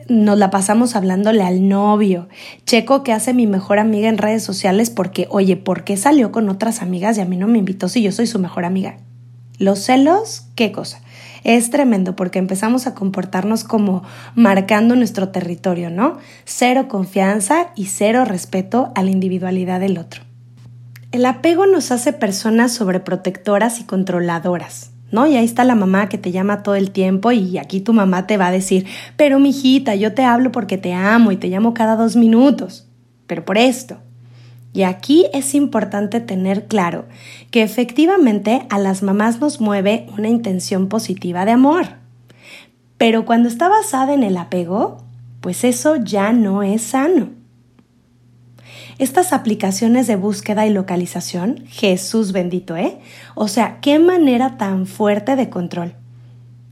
Nos 0.10 0.40
la 0.40 0.50
pasamos 0.50 0.96
hablándole 0.96 1.44
al 1.44 1.68
novio. 1.68 2.28
Checo 2.66 3.04
que 3.04 3.14
hace 3.14 3.36
mi 3.36 3.46
mejor 3.46 3.78
amiga 3.78 4.10
en 4.10 4.18
redes 4.18 4.44
sociales 4.44 4.90
porque, 4.90 5.28
oye, 5.30 5.58
¿por 5.58 5.84
qué 5.84 5.96
salió 5.96 6.32
con 6.32 6.50
otras 6.50 6.82
amigas 6.82 7.20
y 7.20 7.22
a 7.22 7.26
mí 7.26 7.38
no 7.38 7.48
me 7.48 7.60
invitó 7.60 7.88
si 7.88 8.02
yo 8.02 8.12
soy 8.12 8.26
su 8.26 8.40
mejor 8.40 8.66
amiga? 8.66 8.98
Los 9.60 9.80
celos, 9.86 10.48
¿qué 10.56 10.72
cosa? 10.72 11.02
Es 11.46 11.70
tremendo 11.70 12.16
porque 12.16 12.40
empezamos 12.40 12.88
a 12.88 12.96
comportarnos 12.96 13.64
como 13.64 14.02
marcando 14.34 14.96
nuestro 14.96 15.30
territorio, 15.30 15.92
¿no? 15.92 16.18
Cero 16.44 16.88
confianza 16.88 17.68
y 17.76 17.86
cero 17.86 18.26
respeto 18.26 18.92
a 18.96 19.04
la 19.04 19.12
individualidad 19.12 19.80
del 19.80 20.00
otro. 20.00 20.24
El 21.12 21.24
apego 21.28 21.68
nos 21.68 21.92
hace 21.92 22.14
personas 22.14 22.74
sobreprotectoras 22.74 23.80
y 23.80 23.84
controladoras. 23.84 24.92
¿No? 25.12 25.28
Y 25.28 25.38
ahí 25.38 25.46
está 25.46 25.64
la 25.64 25.76
mamá 25.76 26.10
que 26.10 26.18
te 26.18 26.32
llama 26.32 26.64
todo 26.64 26.74
el 26.74 26.90
tiempo 26.90 27.32
y 27.32 27.60
aquí 27.60 27.80
tu 27.80 27.94
mamá 27.94 28.26
te 28.26 28.38
va 28.38 28.48
a 28.48 28.52
decir, 28.52 28.88
pero 29.16 29.40
mijita, 29.40 29.94
yo 29.94 30.14
te 30.14 30.26
hablo 30.26 30.52
porque 30.52 30.80
te 30.80 30.94
amo 30.94 31.32
y 31.32 31.38
te 31.38 31.48
llamo 31.48 31.76
cada 31.76 31.96
dos 31.96 32.16
minutos, 32.16 32.90
pero 33.28 33.46
por 33.46 33.60
esto. 33.60 33.98
Y 34.76 34.84
aquí 34.84 35.28
es 35.32 35.56
importante 35.56 36.20
tener 36.20 36.66
claro 36.66 37.06
que 37.50 37.64
efectivamente 37.64 38.68
a 38.70 38.78
las 38.78 39.04
mamás 39.04 39.40
nos 39.40 39.62
mueve 39.62 40.06
una 40.18 40.28
intención 40.28 40.90
positiva 40.90 41.46
de 41.46 41.52
amor. 41.52 41.86
Pero 42.98 43.26
cuando 43.26 43.48
está 43.48 43.70
basada 43.70 44.14
en 44.14 44.22
el 44.22 44.36
apego, 44.36 44.98
pues 45.40 45.64
eso 45.64 45.96
ya 45.96 46.34
no 46.34 46.62
es 46.62 46.82
sano. 46.82 47.30
Estas 49.00 49.32
aplicaciones 49.32 50.08
de 50.08 50.18
búsqueda 50.18 50.66
y 50.66 50.74
localización, 50.74 51.64
Jesús 51.68 52.34
bendito, 52.34 52.76
¿eh? 52.76 53.00
O 53.34 53.48
sea, 53.48 53.80
qué 53.80 53.98
manera 53.98 54.58
tan 54.58 54.88
fuerte 54.88 55.38
de 55.38 55.50
control. 55.50 55.96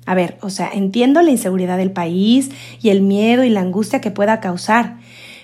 A 0.05 0.13
ver, 0.13 0.37
o 0.41 0.49
sea, 0.49 0.69
entiendo 0.73 1.21
la 1.21 1.31
inseguridad 1.31 1.77
del 1.77 1.91
país 1.91 2.51
y 2.81 2.89
el 2.89 3.01
miedo 3.01 3.45
y 3.45 3.49
la 3.49 3.61
angustia 3.61 4.01
que 4.01 4.11
pueda 4.11 4.41
causar, 4.41 4.97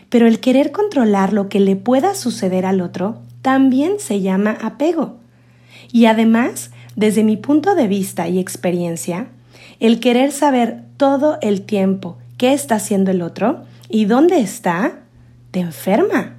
pero 0.10 0.28
el 0.28 0.40
querer 0.40 0.72
controlar 0.72 1.34
lo 1.34 1.50
que 1.50 1.60
le 1.60 1.76
pueda 1.76 2.16
suceder 2.16 2.66
al 2.66 2.82
otro 2.82 3.22
también 3.42 4.00
se 4.00 4.22
llama 4.22 4.58
apego. 4.62 5.18
Y 5.92 6.06
además, 6.06 6.72
desde 6.96 7.24
mi 7.24 7.38
punto 7.38 7.76
de 7.76 7.88
vista 7.88 8.28
y 8.28 8.40
experiencia, 8.40 9.28
el 9.80 10.00
querer 10.00 10.32
saber 10.32 10.84
todo 10.98 11.38
el 11.42 11.62
tiempo 11.62 12.18
qué 12.38 12.54
está 12.54 12.76
haciendo 12.76 13.12
el 13.12 13.22
otro 13.22 13.64
y 13.88 14.06
dónde 14.06 14.40
está, 14.40 15.00
te 15.52 15.62
enferma 15.62 16.36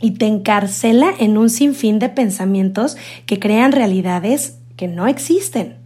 y 0.00 0.12
te 0.12 0.26
encarcela 0.26 1.12
en 1.18 1.38
un 1.38 1.50
sinfín 1.50 1.98
de 1.98 2.08
pensamientos 2.08 2.96
que 3.24 3.38
crean 3.38 3.72
realidades 3.72 4.58
que 4.76 4.88
no 4.88 5.06
existen. 5.06 5.76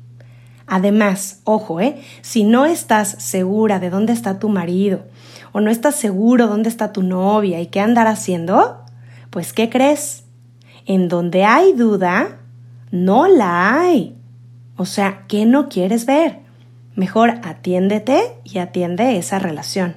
Además, 0.67 1.41
ojo, 1.45 1.81
¿eh? 1.81 2.01
si 2.23 2.45
no 2.45 2.67
estás 2.67 3.17
segura 3.19 3.81
de 3.81 3.91
dónde 3.91 4.13
está 4.13 4.39
tu 4.39 4.49
marido 4.49 5.05
o 5.53 5.61
no 5.61 5.71
estás 5.71 5.97
seguro 5.97 6.47
dónde 6.47 6.69
está 6.69 6.93
tu 6.93 7.03
novia 7.03 7.61
y 7.61 7.67
qué 7.67 7.81
andar 7.81 8.07
haciendo, 8.07 8.85
pues 9.31 9.53
¿qué 9.53 9.71
crees? 9.71 10.25
En 10.87 11.09
donde 11.09 11.45
hay 11.45 11.73
duda, 11.73 12.39
no 12.91 13.29
la 13.29 13.81
hay. 13.81 14.17
O 14.77 14.87
sea, 14.87 15.25
¿qué 15.29 15.47
no 15.47 15.69
quieres 15.69 16.07
ver? 16.07 16.41
Mejor 16.95 17.41
atiéndete 17.45 18.21
y 18.45 18.59
atiende 18.59 19.17
esa 19.17 19.39
relación. 19.39 19.97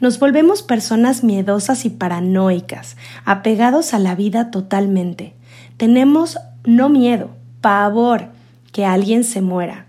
Nos 0.00 0.18
volvemos 0.18 0.62
personas 0.62 1.24
miedosas 1.24 1.84
y 1.84 1.90
paranoicas, 1.90 2.96
apegados 3.24 3.94
a 3.94 3.98
la 3.98 4.14
vida 4.14 4.50
totalmente. 4.50 5.34
Tenemos 5.76 6.38
no 6.64 6.88
miedo, 6.88 7.30
pavor 7.60 8.28
que 8.72 8.84
alguien 8.84 9.24
se 9.24 9.42
muera. 9.42 9.86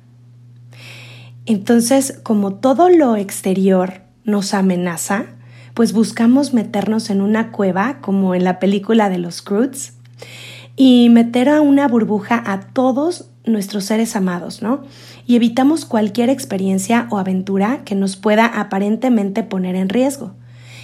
Entonces, 1.46 2.20
como 2.24 2.56
todo 2.56 2.90
lo 2.90 3.16
exterior 3.16 4.03
nos 4.26 4.54
amenaza, 4.54 5.26
pues 5.74 5.94
buscamos 5.94 6.54
meternos 6.54 7.10
en 7.10 7.22
una 7.22 7.52
cueva, 7.52 8.00
como 8.02 8.36
en 8.36 8.44
la 8.44 8.60
película 8.60 9.10
de 9.10 9.18
los 9.18 9.42
Croods, 9.42 9.94
y 10.76 11.10
meter 11.10 11.50
a 11.50 11.62
una 11.62 11.88
burbuja 11.88 12.42
a 12.46 12.62
todos 12.72 13.30
nuestros 13.46 13.86
seres 13.86 14.16
amados, 14.16 14.62
¿no? 14.62 14.84
Y 15.26 15.36
evitamos 15.36 15.86
cualquier 15.86 16.30
experiencia 16.30 17.08
o 17.12 17.18
aventura 17.18 17.82
que 17.86 17.96
nos 17.96 18.16
pueda 18.16 18.46
aparentemente 18.46 19.44
poner 19.44 19.76
en 19.76 19.90
riesgo. 19.90 20.34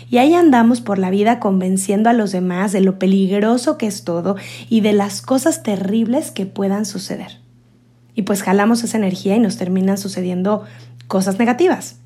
Y 0.09 0.17
ahí 0.17 0.33
andamos 0.33 0.81
por 0.81 0.97
la 0.97 1.11
vida 1.11 1.39
convenciendo 1.39 2.09
a 2.09 2.13
los 2.13 2.31
demás 2.31 2.71
de 2.71 2.81
lo 2.81 2.97
peligroso 2.97 3.77
que 3.77 3.87
es 3.87 4.03
todo 4.03 4.35
y 4.67 4.81
de 4.81 4.93
las 4.93 5.21
cosas 5.21 5.61
terribles 5.61 6.31
que 6.31 6.45
puedan 6.45 6.85
suceder. 6.85 7.39
Y 8.15 8.23
pues 8.23 8.41
jalamos 8.41 8.83
esa 8.83 8.97
energía 8.97 9.35
y 9.35 9.39
nos 9.39 9.57
terminan 9.57 9.97
sucediendo 9.97 10.63
cosas 11.07 11.37
negativas. 11.37 11.98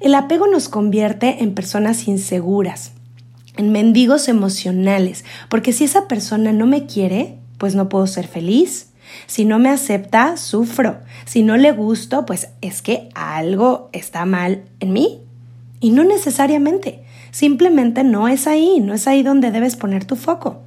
El 0.00 0.14
apego 0.14 0.46
nos 0.46 0.68
convierte 0.68 1.42
en 1.42 1.54
personas 1.54 2.06
inseguras, 2.06 2.92
en 3.56 3.72
mendigos 3.72 4.28
emocionales, 4.28 5.24
porque 5.48 5.72
si 5.72 5.84
esa 5.84 6.06
persona 6.06 6.52
no 6.52 6.66
me 6.66 6.86
quiere, 6.86 7.36
pues 7.58 7.74
no 7.74 7.88
puedo 7.88 8.06
ser 8.06 8.28
feliz. 8.28 8.90
Si 9.26 9.44
no 9.44 9.58
me 9.58 9.70
acepta, 9.70 10.36
sufro. 10.36 10.98
Si 11.24 11.42
no 11.42 11.56
le 11.56 11.72
gusto, 11.72 12.26
pues 12.26 12.48
es 12.60 12.82
que 12.82 13.08
algo 13.14 13.88
está 13.92 14.24
mal 14.24 14.62
en 14.80 14.92
mí. 14.92 15.20
Y 15.80 15.90
no 15.90 16.04
necesariamente, 16.04 17.02
simplemente 17.30 18.04
no 18.04 18.28
es 18.28 18.46
ahí, 18.46 18.80
no 18.80 18.94
es 18.94 19.06
ahí 19.08 19.22
donde 19.22 19.50
debes 19.50 19.76
poner 19.76 20.04
tu 20.04 20.16
foco. 20.16 20.62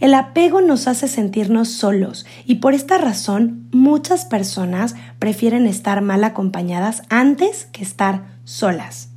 El 0.00 0.14
apego 0.14 0.60
nos 0.60 0.88
hace 0.88 1.08
sentirnos 1.08 1.68
solos 1.68 2.26
y 2.44 2.56
por 2.56 2.74
esta 2.74 2.98
razón 2.98 3.68
muchas 3.72 4.24
personas 4.24 4.94
prefieren 5.18 5.66
estar 5.66 6.02
mal 6.02 6.24
acompañadas 6.24 7.02
antes 7.08 7.66
que 7.66 7.82
estar 7.82 8.24
solas 8.44 9.10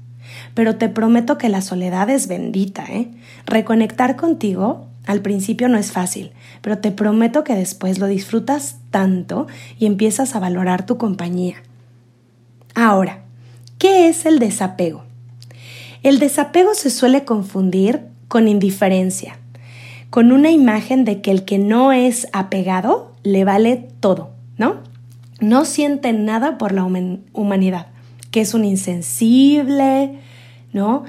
pero 0.54 0.76
te 0.76 0.90
prometo 0.90 1.38
que 1.38 1.50
la 1.50 1.62
soledad 1.62 2.10
es 2.10 2.28
bendita, 2.28 2.84
¿eh? 2.86 3.10
Reconectar 3.46 4.16
contigo 4.16 4.88
al 5.06 5.22
principio 5.22 5.70
no 5.70 5.78
es 5.78 5.92
fácil, 5.92 6.32
pero 6.62 6.78
te 6.78 6.92
prometo 6.92 7.44
que 7.44 7.56
después 7.56 7.98
lo 7.98 8.08
disfrutas 8.08 8.76
tanto 8.92 9.48
y 9.80 9.86
empiezas 9.86 10.36
a 10.36 10.40
valorar 10.40 10.86
tu 10.86 10.98
compañía. 10.98 11.56
Ahora, 12.76 13.24
¿qué 13.80 14.08
es 14.08 14.26
el 14.26 14.38
desapego? 14.38 15.04
El 16.04 16.20
desapego 16.20 16.76
se 16.76 16.92
suele 16.92 17.26
confundir 17.26 18.02
con 18.28 18.48
indiferencia, 18.48 19.39
con 20.10 20.32
una 20.32 20.52
imagen 20.52 21.06
de 21.06 21.22
que 21.22 21.32
el 21.32 21.46
que 21.46 21.60
no 21.60 21.92
es 21.92 22.28
apegado 22.34 23.14
le 23.24 23.44
vale 23.44 23.88
todo, 24.00 24.32
¿no? 24.58 24.78
No 25.40 25.66
siente 25.66 26.14
nada 26.14 26.58
por 26.58 26.74
la 26.74 26.84
humanidad, 26.84 27.88
que 28.32 28.42
es 28.42 28.54
un 28.54 28.66
insensible, 28.66 30.20
¿no? 30.74 31.04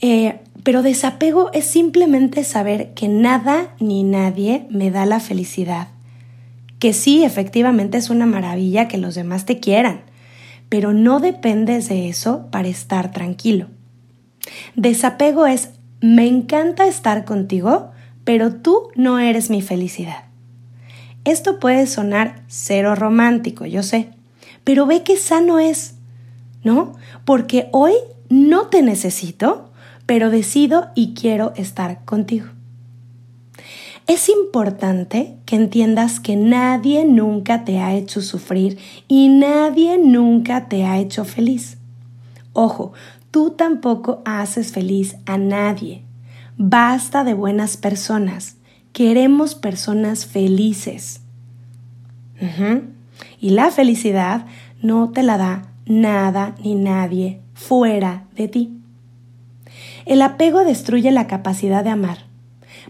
Eh, 0.00 0.38
pero 0.62 0.82
desapego 0.82 1.50
es 1.52 1.64
simplemente 1.64 2.42
saber 2.42 2.92
que 2.94 3.08
nada 3.08 3.74
ni 3.78 4.02
nadie 4.02 4.66
me 4.70 4.90
da 4.90 5.06
la 5.06 5.20
felicidad. 5.20 5.88
Que 6.78 6.92
sí, 6.92 7.24
efectivamente 7.24 7.98
es 7.98 8.10
una 8.10 8.26
maravilla 8.26 8.88
que 8.88 8.98
los 8.98 9.14
demás 9.14 9.44
te 9.44 9.60
quieran, 9.60 10.02
pero 10.68 10.92
no 10.92 11.20
dependes 11.20 11.88
de 11.88 12.08
eso 12.08 12.48
para 12.50 12.68
estar 12.68 13.12
tranquilo. 13.12 13.68
Desapego 14.74 15.46
es 15.46 15.70
me 16.00 16.26
encanta 16.26 16.86
estar 16.86 17.24
contigo, 17.24 17.90
pero 18.26 18.52
tú 18.52 18.88
no 18.96 19.20
eres 19.20 19.50
mi 19.50 19.62
felicidad. 19.62 20.24
Esto 21.24 21.60
puede 21.60 21.86
sonar 21.86 22.42
cero 22.48 22.96
romántico, 22.96 23.66
yo 23.66 23.84
sé, 23.84 24.08
pero 24.64 24.84
ve 24.84 25.04
qué 25.04 25.16
sano 25.16 25.60
es, 25.60 25.94
¿no? 26.64 26.94
Porque 27.24 27.68
hoy 27.70 27.92
no 28.28 28.66
te 28.66 28.82
necesito, 28.82 29.70
pero 30.06 30.30
decido 30.30 30.88
y 30.96 31.14
quiero 31.14 31.52
estar 31.54 32.04
contigo. 32.04 32.46
Es 34.08 34.28
importante 34.28 35.36
que 35.46 35.54
entiendas 35.54 36.18
que 36.18 36.34
nadie 36.34 37.04
nunca 37.04 37.64
te 37.64 37.78
ha 37.78 37.94
hecho 37.94 38.22
sufrir 38.22 38.78
y 39.06 39.28
nadie 39.28 39.98
nunca 39.98 40.68
te 40.68 40.84
ha 40.84 40.98
hecho 40.98 41.24
feliz. 41.24 41.78
Ojo, 42.52 42.92
tú 43.30 43.50
tampoco 43.50 44.22
haces 44.24 44.72
feliz 44.72 45.14
a 45.26 45.38
nadie. 45.38 46.05
Basta 46.58 47.22
de 47.22 47.34
buenas 47.34 47.76
personas. 47.76 48.56
Queremos 48.92 49.54
personas 49.54 50.24
felices. 50.24 51.20
Y 53.40 53.50
la 53.50 53.70
felicidad 53.70 54.46
no 54.80 55.10
te 55.10 55.22
la 55.22 55.36
da 55.36 55.72
nada 55.84 56.54
ni 56.62 56.74
nadie 56.74 57.40
fuera 57.52 58.24
de 58.34 58.48
ti. 58.48 58.72
El 60.06 60.22
apego 60.22 60.64
destruye 60.64 61.10
la 61.10 61.26
capacidad 61.26 61.84
de 61.84 61.90
amar, 61.90 62.26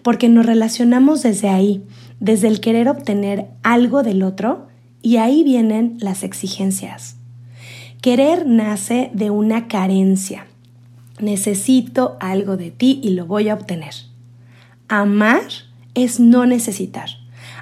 porque 0.02 0.28
nos 0.28 0.46
relacionamos 0.46 1.22
desde 1.22 1.48
ahí, 1.48 1.82
desde 2.20 2.48
el 2.48 2.60
querer 2.60 2.88
obtener 2.88 3.48
algo 3.62 4.02
del 4.02 4.22
otro, 4.22 4.68
y 5.02 5.16
ahí 5.16 5.42
vienen 5.42 5.96
las 6.00 6.22
exigencias. 6.22 7.16
Querer 8.00 8.46
nace 8.46 9.10
de 9.14 9.30
una 9.30 9.66
carencia. 9.66 10.46
Necesito 11.18 12.16
algo 12.20 12.56
de 12.56 12.70
ti 12.70 13.00
y 13.02 13.10
lo 13.10 13.26
voy 13.26 13.48
a 13.48 13.54
obtener. 13.54 13.94
Amar 14.88 15.42
es 15.94 16.20
no 16.20 16.46
necesitar. 16.46 17.08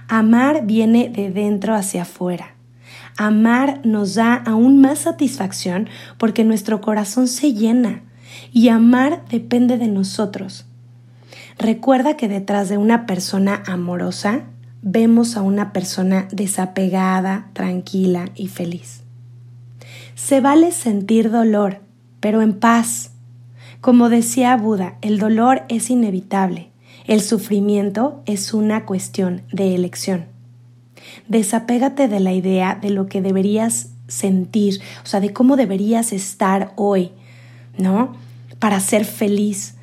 Amar 0.08 0.66
viene 0.66 1.08
de 1.08 1.30
dentro 1.30 1.74
hacia 1.74 2.02
afuera. 2.02 2.54
Amar 3.16 3.80
nos 3.84 4.14
da 4.16 4.34
aún 4.34 4.80
más 4.80 5.00
satisfacción 5.00 5.88
porque 6.18 6.44
nuestro 6.44 6.80
corazón 6.80 7.28
se 7.28 7.52
llena 7.52 8.02
y 8.52 8.68
amar 8.68 9.24
depende 9.30 9.78
de 9.78 9.86
nosotros. 9.86 10.66
Recuerda 11.58 12.16
que 12.16 12.28
detrás 12.28 12.68
de 12.68 12.78
una 12.78 13.06
persona 13.06 13.62
amorosa 13.66 14.44
vemos 14.82 15.36
a 15.36 15.42
una 15.42 15.72
persona 15.72 16.28
desapegada, 16.32 17.48
tranquila 17.52 18.26
y 18.34 18.48
feliz. 18.48 19.02
Se 20.14 20.40
vale 20.40 20.72
sentir 20.72 21.30
dolor, 21.30 21.80
pero 22.20 22.42
en 22.42 22.54
paz. 22.54 23.12
Como 23.84 24.08
decía 24.08 24.56
Buda, 24.56 24.96
el 25.02 25.18
dolor 25.18 25.64
es 25.68 25.90
inevitable, 25.90 26.70
el 27.06 27.20
sufrimiento 27.20 28.22
es 28.24 28.54
una 28.54 28.86
cuestión 28.86 29.42
de 29.52 29.74
elección 29.74 30.34
desapégate 31.28 32.08
de 32.08 32.20
la 32.20 32.32
idea 32.32 32.78
de 32.80 32.90
lo 32.90 33.06
que 33.06 33.22
deberías 33.22 33.90
sentir, 34.08 34.80
o 35.02 35.06
sea, 35.06 35.20
de 35.20 35.32
cómo 35.32 35.56
deberías 35.56 36.12
estar 36.12 36.72
hoy, 36.76 37.12
¿no? 37.78 38.14
Para 38.58 38.80
ser 38.80 39.04
feliz. 39.04 39.76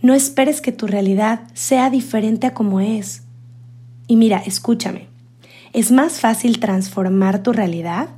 No 0.00 0.14
esperes 0.14 0.60
que 0.60 0.72
tu 0.72 0.86
realidad 0.86 1.40
sea 1.54 1.90
diferente 1.90 2.46
a 2.46 2.54
como 2.54 2.80
es. 2.80 3.22
Y 4.06 4.16
mira, 4.16 4.38
escúchame, 4.38 5.08
es 5.72 5.90
más 5.90 6.20
fácil 6.20 6.60
transformar 6.60 7.42
tu 7.42 7.52
realidad 7.52 8.08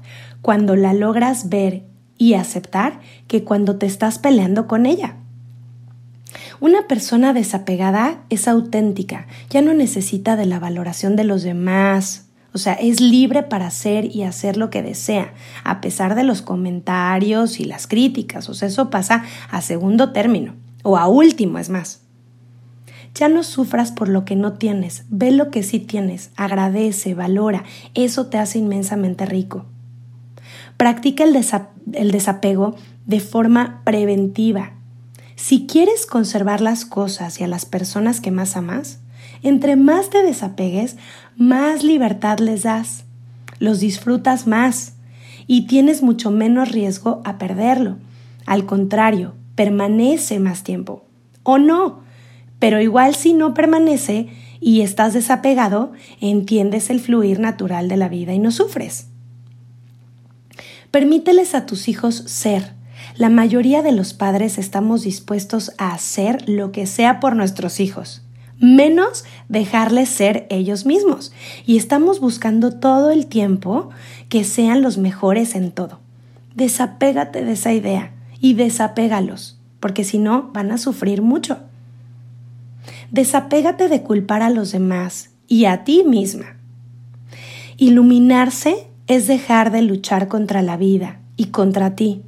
cuando 0.43 0.77
la 0.77 0.95
logras 0.95 1.49
ver 1.49 1.83
y 2.17 2.35
aceptar 2.35 3.01
que 3.27 3.45
cuando 3.45 3.77
te 3.77 3.87
estás 3.87 4.19
peleando 4.19 4.67
con 4.67 4.87
ella. 4.87 5.17
Una 6.61 6.87
persona 6.87 7.33
desapegada 7.33 8.23
es 8.29 8.47
auténtica, 8.47 9.27
ya 9.49 9.63
no 9.63 9.73
necesita 9.75 10.37
de 10.37 10.47
la 10.47 10.59
valoración 10.59 11.17
de 11.17 11.25
los 11.25 11.43
demás 11.43 12.31
o 12.53 12.59
sea, 12.59 12.73
es 12.75 13.01
libre 13.01 13.45
para 13.45 13.69
hacer 13.69 14.05
y 14.15 14.23
hacer 14.23 14.57
lo 14.57 14.71
que 14.71 14.83
desea, 14.83 15.33
a 15.63 15.81
pesar 15.81 16.17
de 16.17 16.25
los 16.25 16.43
comentarios 16.43 17.61
y 17.61 17.65
las 17.65 17.87
críticas. 17.87 18.49
O 18.49 18.55
sea, 18.55 18.69
eso 18.69 18.91
pasa 18.91 19.25
a 19.51 19.61
segundo 19.63 20.11
término, 20.13 20.55
o 20.83 20.97
a 20.97 21.07
último, 21.07 21.59
es 21.59 21.71
más. 21.71 22.03
Ya 23.15 23.29
no 23.29 23.43
sufras 23.43 23.93
por 23.93 24.09
lo 24.09 24.25
que 24.25 24.37
no 24.37 24.55
tienes, 24.55 25.05
ve 25.09 25.31
lo 25.31 25.51
que 25.51 25.63
sí 25.63 25.79
tienes, 25.79 26.31
agradece, 26.37 27.15
valora, 27.15 27.65
eso 27.95 28.27
te 28.27 28.39
hace 28.39 28.59
inmensamente 28.59 29.27
rico. 29.27 29.67
Practica 30.77 31.25
el, 31.25 31.37
el 31.93 32.11
desapego 32.11 32.75
de 33.07 33.21
forma 33.21 33.83
preventiva. 33.85 34.73
Si 35.43 35.67
quieres 35.67 36.05
conservar 36.05 36.61
las 36.61 36.85
cosas 36.85 37.41
y 37.41 37.45
a 37.45 37.49
las 37.49 37.65
personas 37.65 38.21
que 38.21 38.31
más 38.31 38.59
amas, 38.59 38.99
entre 39.43 39.75
más 39.75 40.11
te 40.11 40.23
desapegues, 40.23 40.97
más 41.35 41.83
libertad 41.83 42.41
les 42.41 42.65
das, 42.65 43.05
los 43.59 43.81
disfrutas 43.81 44.47
más 44.47 44.93
y 45.47 45.67
tienes 45.67 46.03
mucho 46.03 46.31
menos 46.31 46.73
riesgo 46.73 47.23
a 47.25 47.39
perderlo. 47.39 47.97
Al 48.45 48.67
contrario, 48.67 49.33
permanece 49.55 50.39
más 50.41 50.63
tiempo. 50.63 51.07
O 51.43 51.57
no, 51.57 52.01
pero 52.59 52.83
igual 52.83 53.15
si 53.15 53.33
no 53.33 53.55
permanece 53.55 54.29
y 54.61 54.83
estás 54.83 55.15
desapegado, 55.15 55.93
entiendes 56.21 56.91
el 56.91 57.01
fluir 57.01 57.41
natural 57.41 57.89
de 57.89 57.97
la 57.97 58.11
vida 58.11 58.35
y 58.35 58.39
no 58.39 58.51
sufres. 58.51 59.07
Permíteles 60.91 61.55
a 61.55 61.65
tus 61.65 61.89
hijos 61.89 62.17
ser. 62.27 62.79
La 63.21 63.29
mayoría 63.29 63.83
de 63.83 63.93
los 63.93 64.15
padres 64.15 64.57
estamos 64.57 65.03
dispuestos 65.03 65.73
a 65.77 65.93
hacer 65.93 66.49
lo 66.49 66.73
que 66.73 66.87
sea 66.87 67.21
por 67.21 67.37
nuestros 67.37 67.79
hijos 67.79 68.23
menos 68.59 69.27
dejarles 69.51 70.09
ser 70.09 70.47
ellos 70.49 70.87
mismos. 70.87 71.33
Y 71.67 71.77
estamos 71.77 72.19
buscando 72.19 72.73
todo 72.73 73.11
el 73.11 73.27
tiempo 73.27 73.91
que 74.31 74.43
sean 74.43 74.81
los 74.81 74.97
mejores 74.99 75.55
en 75.55 75.71
todo. 75.71 75.99
Desapégate 76.55 77.45
de 77.45 77.53
esa 77.53 77.75
idea 77.75 78.13
y 78.41 78.55
desapégalos, 78.55 79.59
porque 79.81 80.03
si 80.03 80.19
no 80.19 80.51
van 80.55 80.71
a 80.73 80.79
sufrir 80.79 81.21
mucho. 81.21 81.59
Desapégate 83.11 83.91
de 83.91 84.03
culpar 84.03 84.43
a 84.43 84.49
los 84.49 84.73
demás 84.73 85.31
y 85.47 85.67
a 85.67 85.85
ti 85.85 86.05
misma. 86.07 86.57
Iluminarse 87.77 88.89
es 89.07 89.27
dejar 89.27 89.73
de 89.73 89.83
luchar 89.83 90.29
contra 90.29 90.63
la 90.63 90.79
vida 90.79 91.21
y 91.37 91.47
contra 91.47 91.97
ti. 91.97 92.23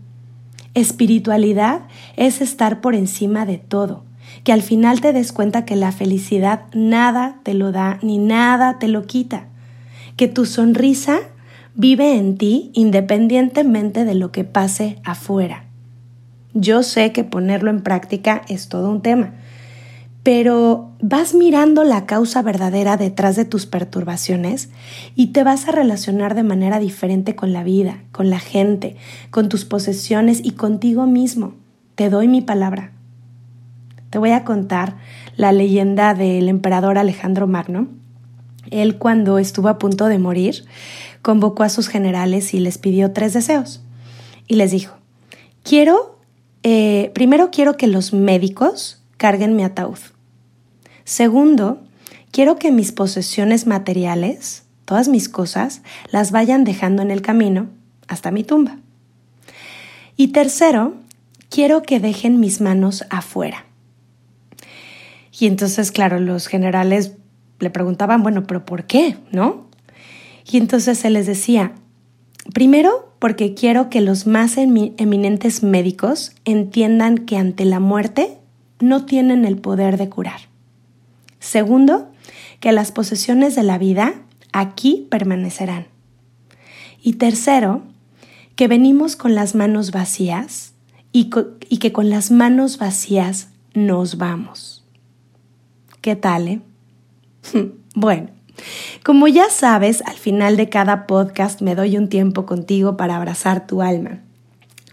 Espiritualidad 0.74 1.82
es 2.16 2.40
estar 2.40 2.80
por 2.80 2.94
encima 2.94 3.46
de 3.46 3.58
todo 3.58 4.04
que 4.44 4.52
al 4.52 4.62
final 4.62 5.00
te 5.00 5.12
des 5.12 5.32
cuenta 5.32 5.64
que 5.64 5.76
la 5.76 5.92
felicidad 5.92 6.62
nada 6.74 7.36
te 7.42 7.54
lo 7.54 7.72
da 7.72 7.98
ni 8.02 8.18
nada 8.18 8.78
te 8.78 8.88
lo 8.88 9.06
quita, 9.06 9.46
que 10.16 10.28
tu 10.28 10.46
sonrisa 10.46 11.18
vive 11.74 12.16
en 12.16 12.36
ti 12.36 12.70
independientemente 12.74 14.04
de 14.04 14.14
lo 14.14 14.32
que 14.32 14.44
pase 14.44 14.98
afuera. 15.04 15.64
Yo 16.54 16.82
sé 16.82 17.12
que 17.12 17.24
ponerlo 17.24 17.70
en 17.70 17.80
práctica 17.80 18.42
es 18.48 18.68
todo 18.68 18.90
un 18.90 19.00
tema, 19.00 19.32
pero 20.22 20.92
vas 21.00 21.34
mirando 21.34 21.82
la 21.82 22.06
causa 22.06 22.42
verdadera 22.42 22.96
detrás 22.96 23.34
de 23.34 23.44
tus 23.44 23.66
perturbaciones 23.66 24.70
y 25.16 25.28
te 25.28 25.42
vas 25.42 25.66
a 25.66 25.72
relacionar 25.72 26.34
de 26.34 26.44
manera 26.44 26.78
diferente 26.78 27.34
con 27.34 27.52
la 27.52 27.64
vida, 27.64 28.04
con 28.12 28.30
la 28.30 28.38
gente, 28.38 28.96
con 29.30 29.48
tus 29.48 29.64
posesiones 29.64 30.40
y 30.44 30.52
contigo 30.52 31.06
mismo. 31.06 31.54
Te 31.96 32.08
doy 32.08 32.28
mi 32.28 32.40
palabra. 32.40 32.92
Te 34.10 34.18
voy 34.18 34.30
a 34.30 34.44
contar 34.44 34.96
la 35.36 35.50
leyenda 35.50 36.14
del 36.14 36.48
emperador 36.48 36.98
Alejandro 36.98 37.48
Magno. 37.48 37.88
Él 38.70 38.98
cuando 38.98 39.38
estuvo 39.38 39.68
a 39.68 39.78
punto 39.78 40.06
de 40.06 40.18
morir, 40.18 40.64
convocó 41.20 41.64
a 41.64 41.68
sus 41.68 41.88
generales 41.88 42.54
y 42.54 42.60
les 42.60 42.78
pidió 42.78 43.12
tres 43.12 43.32
deseos. 43.32 43.82
Y 44.46 44.54
les 44.54 44.70
dijo, 44.70 44.94
quiero, 45.64 46.18
eh, 46.62 47.10
primero 47.12 47.50
quiero 47.50 47.76
que 47.76 47.88
los 47.88 48.12
médicos 48.12 49.01
carguen 49.22 49.54
mi 49.54 49.62
ataúd. 49.62 50.00
Segundo, 51.04 51.80
quiero 52.32 52.56
que 52.56 52.72
mis 52.72 52.90
posesiones 52.90 53.68
materiales, 53.68 54.64
todas 54.84 55.06
mis 55.06 55.28
cosas, 55.28 55.82
las 56.10 56.32
vayan 56.32 56.64
dejando 56.64 57.02
en 57.02 57.12
el 57.12 57.22
camino 57.22 57.68
hasta 58.08 58.32
mi 58.32 58.42
tumba. 58.42 58.78
Y 60.16 60.32
tercero, 60.32 60.96
quiero 61.50 61.82
que 61.82 62.00
dejen 62.00 62.40
mis 62.40 62.60
manos 62.60 63.04
afuera. 63.10 63.64
Y 65.38 65.46
entonces, 65.46 65.92
claro, 65.92 66.18
los 66.18 66.48
generales 66.48 67.12
le 67.60 67.70
preguntaban, 67.70 68.24
bueno, 68.24 68.42
pero 68.42 68.64
¿por 68.64 68.86
qué? 68.86 69.18
¿No? 69.30 69.68
Y 70.50 70.56
entonces 70.56 71.04
él 71.04 71.12
les 71.12 71.26
decía, 71.26 71.74
primero, 72.52 73.14
porque 73.20 73.54
quiero 73.54 73.88
que 73.88 74.00
los 74.00 74.26
más 74.26 74.56
eminentes 74.56 75.62
médicos 75.62 76.32
entiendan 76.44 77.18
que 77.18 77.36
ante 77.36 77.64
la 77.64 77.78
muerte 77.78 78.41
no 78.82 79.06
tienen 79.06 79.44
el 79.44 79.56
poder 79.56 79.96
de 79.96 80.08
curar. 80.08 80.40
Segundo, 81.40 82.10
que 82.60 82.72
las 82.72 82.92
posesiones 82.92 83.54
de 83.54 83.62
la 83.62 83.78
vida 83.78 84.14
aquí 84.52 85.06
permanecerán. 85.10 85.86
Y 87.02 87.14
tercero, 87.14 87.82
que 88.54 88.68
venimos 88.68 89.16
con 89.16 89.34
las 89.34 89.54
manos 89.54 89.90
vacías 89.90 90.74
y, 91.10 91.30
que 91.30 91.92
con 91.92 92.10
las 92.10 92.30
manos 92.30 92.78
vacías 92.78 93.48
nos 93.74 94.18
vamos. 94.18 94.84
¿Qué 96.00 96.16
tal? 96.16 96.48
Eh? 96.48 96.60
bueno, 97.94 98.28
como 99.04 99.26
ya 99.28 99.48
sabes, 99.50 100.02
al 100.02 100.16
final 100.16 100.56
de 100.56 100.68
cada 100.68 101.06
podcast 101.06 101.60
me 101.60 101.74
doy 101.74 101.96
un 101.96 102.08
tiempo 102.08 102.46
contigo 102.46 102.96
para 102.96 103.16
abrazar 103.16 103.66
tu 103.66 103.82
alma 103.82 104.20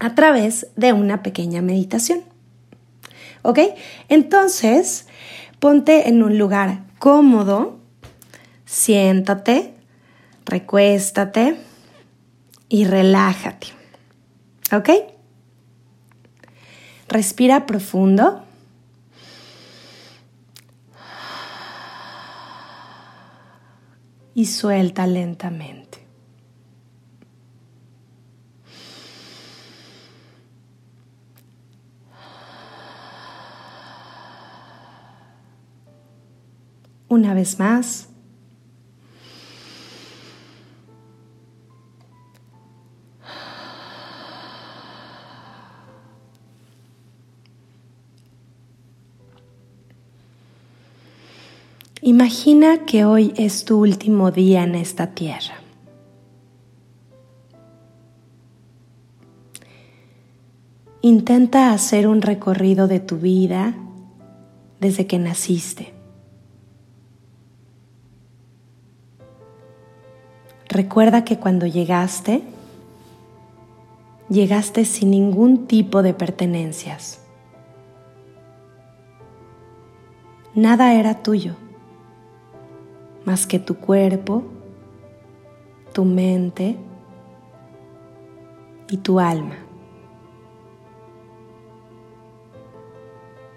a 0.00 0.14
través 0.14 0.68
de 0.76 0.92
una 0.92 1.22
pequeña 1.22 1.60
meditación. 1.60 2.29
¿Ok? 3.42 3.58
Entonces, 4.08 5.06
ponte 5.58 6.08
en 6.08 6.22
un 6.22 6.38
lugar 6.38 6.80
cómodo, 6.98 7.78
siéntate, 8.64 9.74
recuéstate 10.44 11.56
y 12.68 12.84
relájate. 12.84 13.68
¿Ok? 14.72 14.90
Respira 17.08 17.66
profundo. 17.66 18.44
y 24.34 24.46
suelta 24.46 25.06
lentamente. 25.06 25.99
Una 37.10 37.34
vez 37.34 37.58
más. 37.58 38.08
Imagina 52.00 52.86
que 52.86 53.04
hoy 53.04 53.34
es 53.36 53.64
tu 53.64 53.80
último 53.80 54.30
día 54.30 54.62
en 54.62 54.76
esta 54.76 55.08
tierra. 55.08 55.54
Intenta 61.02 61.72
hacer 61.72 62.06
un 62.06 62.22
recorrido 62.22 62.86
de 62.86 63.00
tu 63.00 63.16
vida 63.16 63.74
desde 64.78 65.08
que 65.08 65.18
naciste. 65.18 65.99
Recuerda 70.70 71.24
que 71.24 71.36
cuando 71.36 71.66
llegaste, 71.66 72.44
llegaste 74.28 74.84
sin 74.84 75.10
ningún 75.10 75.66
tipo 75.66 76.04
de 76.04 76.14
pertenencias. 76.14 77.20
Nada 80.54 80.94
era 80.94 81.22
tuyo 81.22 81.56
más 83.24 83.48
que 83.48 83.58
tu 83.58 83.76
cuerpo, 83.78 84.44
tu 85.92 86.04
mente 86.04 86.76
y 88.88 88.96
tu 88.98 89.18
alma. 89.18 89.56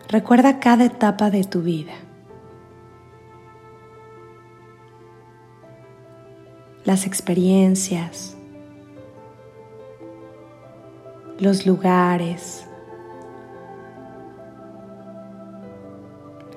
Recuerda 0.10 0.60
cada 0.60 0.86
etapa 0.86 1.30
de 1.30 1.44
tu 1.44 1.62
vida. 1.62 1.94
Las 6.86 7.06
experiencias, 7.06 8.36
los 11.40 11.66
lugares, 11.66 12.66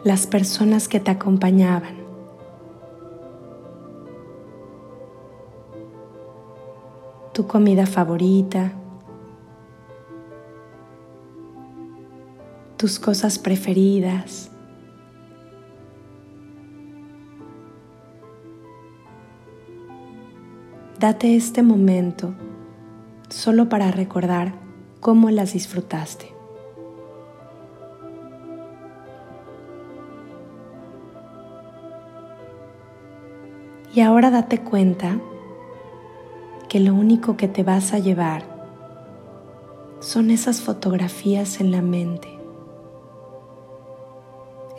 las 0.04 0.26
personas 0.26 0.88
que 0.88 1.00
te 1.00 1.10
acompañaban. 1.10 2.06
tu 7.36 7.46
comida 7.46 7.84
favorita, 7.84 8.72
tus 12.78 12.98
cosas 12.98 13.38
preferidas. 13.38 14.50
Date 21.06 21.36
este 21.36 21.62
momento 21.62 22.34
solo 23.28 23.68
para 23.68 23.92
recordar 23.92 24.54
cómo 24.98 25.30
las 25.30 25.52
disfrutaste. 25.52 26.34
Y 33.94 34.00
ahora 34.00 34.32
date 34.32 34.58
cuenta 34.62 35.20
que 36.68 36.80
lo 36.80 36.92
único 36.92 37.36
que 37.36 37.46
te 37.46 37.62
vas 37.62 37.92
a 37.92 38.00
llevar 38.00 38.42
son 40.00 40.32
esas 40.32 40.60
fotografías 40.60 41.60
en 41.60 41.70
la 41.70 41.82
mente, 41.82 42.36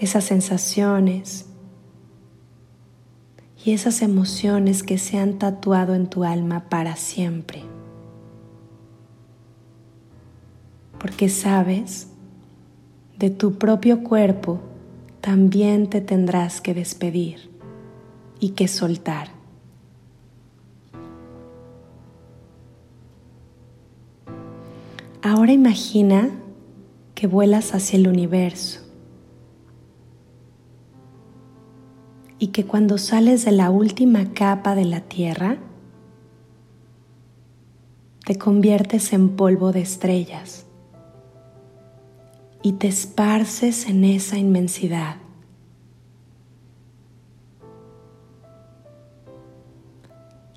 esas 0.02 0.26
sensaciones 0.26 1.46
y 3.68 3.74
esas 3.74 4.02
emociones 4.02 4.82
que 4.82 4.98
se 4.98 5.18
han 5.18 5.40
tatuado 5.40 5.94
en 5.94 6.08
tu 6.08 6.24
alma 6.24 6.70
para 6.70 6.96
siempre. 6.96 7.64
Porque 10.98 11.28
sabes, 11.28 12.08
de 13.20 13.30
tu 13.30 13.58
propio 13.58 14.06
cuerpo 14.06 14.62
también 15.20 15.90
te 15.90 16.00
tendrás 16.00 16.62
que 16.62 16.74
despedir 16.74 17.52
y 18.40 18.52
que 18.52 18.70
soltar. 18.70 19.32
Ahora 25.22 25.52
imagina 25.52 26.30
que 27.16 27.28
vuelas 27.28 27.74
hacia 27.74 28.00
el 28.00 28.08
universo 28.08 28.87
y 32.40 32.48
que 32.48 32.66
cuando 32.66 32.98
sales 32.98 33.46
de 33.46 33.52
la 33.52 33.70
última 33.70 34.34
capa 34.34 34.76
de 34.76 34.86
la 34.86 35.02
Tierra, 35.02 35.58
te 38.26 38.38
conviertes 38.38 39.14
en 39.14 39.30
polvo 39.30 39.72
de 39.72 39.82
estrellas 39.82 40.66
y 42.62 42.74
te 42.74 42.88
esparces 42.88 43.88
en 43.88 44.04
esa 44.04 44.38
inmensidad. 44.38 45.16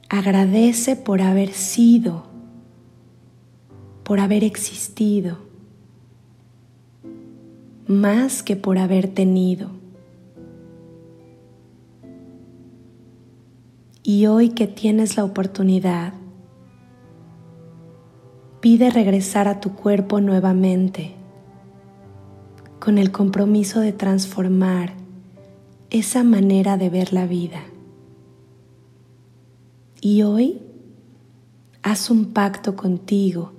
Agradece 0.09 0.97
por 0.97 1.23
haber 1.23 1.53
sido, 1.53 2.25
por 4.03 4.19
haber 4.19 4.43
existido, 4.43 5.39
más 7.87 8.43
que 8.43 8.57
por 8.57 8.79
haber 8.79 9.07
tenido. 9.07 9.80
Y 14.13 14.27
hoy 14.27 14.49
que 14.49 14.67
tienes 14.67 15.17
la 15.17 15.23
oportunidad, 15.23 16.15
pide 18.61 18.91
regresar 18.91 19.47
a 19.47 19.61
tu 19.61 19.77
cuerpo 19.77 20.21
nuevamente 20.21 21.15
con 22.81 22.99
el 22.99 23.13
compromiso 23.13 23.79
de 23.79 23.93
transformar 23.93 24.95
esa 25.91 26.25
manera 26.25 26.77
de 26.77 26.91
ver 26.91 27.13
la 27.13 27.25
vida. 27.27 27.63
Y 30.01 30.23
hoy 30.23 30.61
haz 31.85 32.11
un 32.11 32.33
pacto 32.33 32.75
contigo 32.75 33.53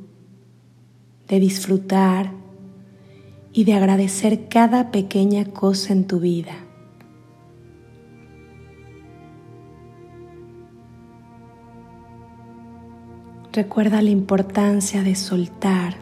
de 1.30 1.40
disfrutar 1.40 2.34
y 3.54 3.64
de 3.64 3.76
agradecer 3.76 4.50
cada 4.50 4.92
pequeña 4.92 5.46
cosa 5.46 5.94
en 5.94 6.08
tu 6.08 6.20
vida. 6.20 6.71
Recuerda 13.54 14.02
la 14.02 14.10
importancia 14.10 15.04
de 15.04 15.16
soltar 15.16 15.96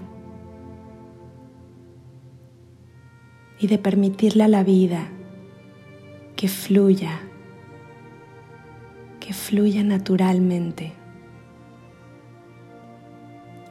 y 3.59 3.67
de 3.67 3.77
permitirle 3.77 4.43
a 4.43 4.47
la 4.47 4.63
vida 4.63 5.07
que 6.35 6.47
fluya 6.47 7.19
que 9.29 9.33
fluya 9.35 9.83
naturalmente. 9.83 10.93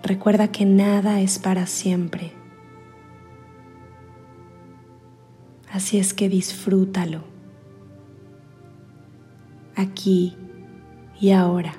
Recuerda 0.04 0.52
que 0.52 0.64
nada 0.64 1.20
es 1.20 1.40
para 1.40 1.66
siempre. 1.66 2.30
Así 5.72 5.98
es 5.98 6.14
que 6.14 6.28
disfrútalo. 6.28 7.24
Aquí 9.74 10.36
y 11.20 11.32
ahora. 11.32 11.74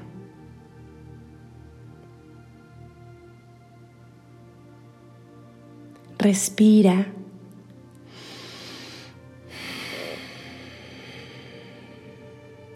Respira 6.19 7.07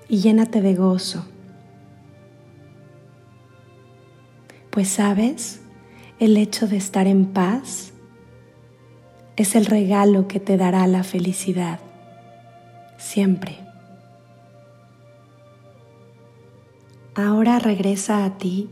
y 0.08 0.22
llénate 0.22 0.62
de 0.62 0.76
gozo. 0.76 1.26
Pues 4.70 4.88
sabes, 4.88 5.60
el 6.20 6.38
hecho 6.38 6.68
de 6.68 6.78
estar 6.78 7.06
en 7.06 7.34
paz 7.34 7.92
es 9.36 9.56
el 9.56 9.66
regalo 9.66 10.30
que 10.30 10.40
te 10.40 10.56
dará 10.56 10.88
la 10.88 11.04
felicidad, 11.04 11.82
siempre. 12.98 13.58
Ahora 17.14 17.60
regresa 17.60 18.24
a 18.24 18.38
ti 18.38 18.70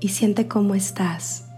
y 0.00 0.08
siente 0.08 0.48
cómo 0.48 0.74
estás. 0.74 1.49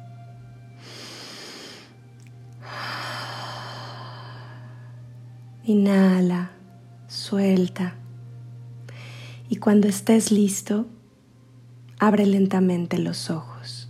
Inhala, 5.64 6.50
suelta 7.06 7.94
y 9.48 9.56
cuando 9.56 9.86
estés 9.86 10.32
listo, 10.32 10.86
abre 12.00 12.26
lentamente 12.26 12.98
los 12.98 13.30
ojos. 13.30 13.88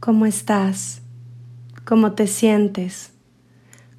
¿Cómo 0.00 0.26
estás? 0.26 1.00
¿Cómo 1.84 2.12
te 2.14 2.26
sientes? 2.26 3.12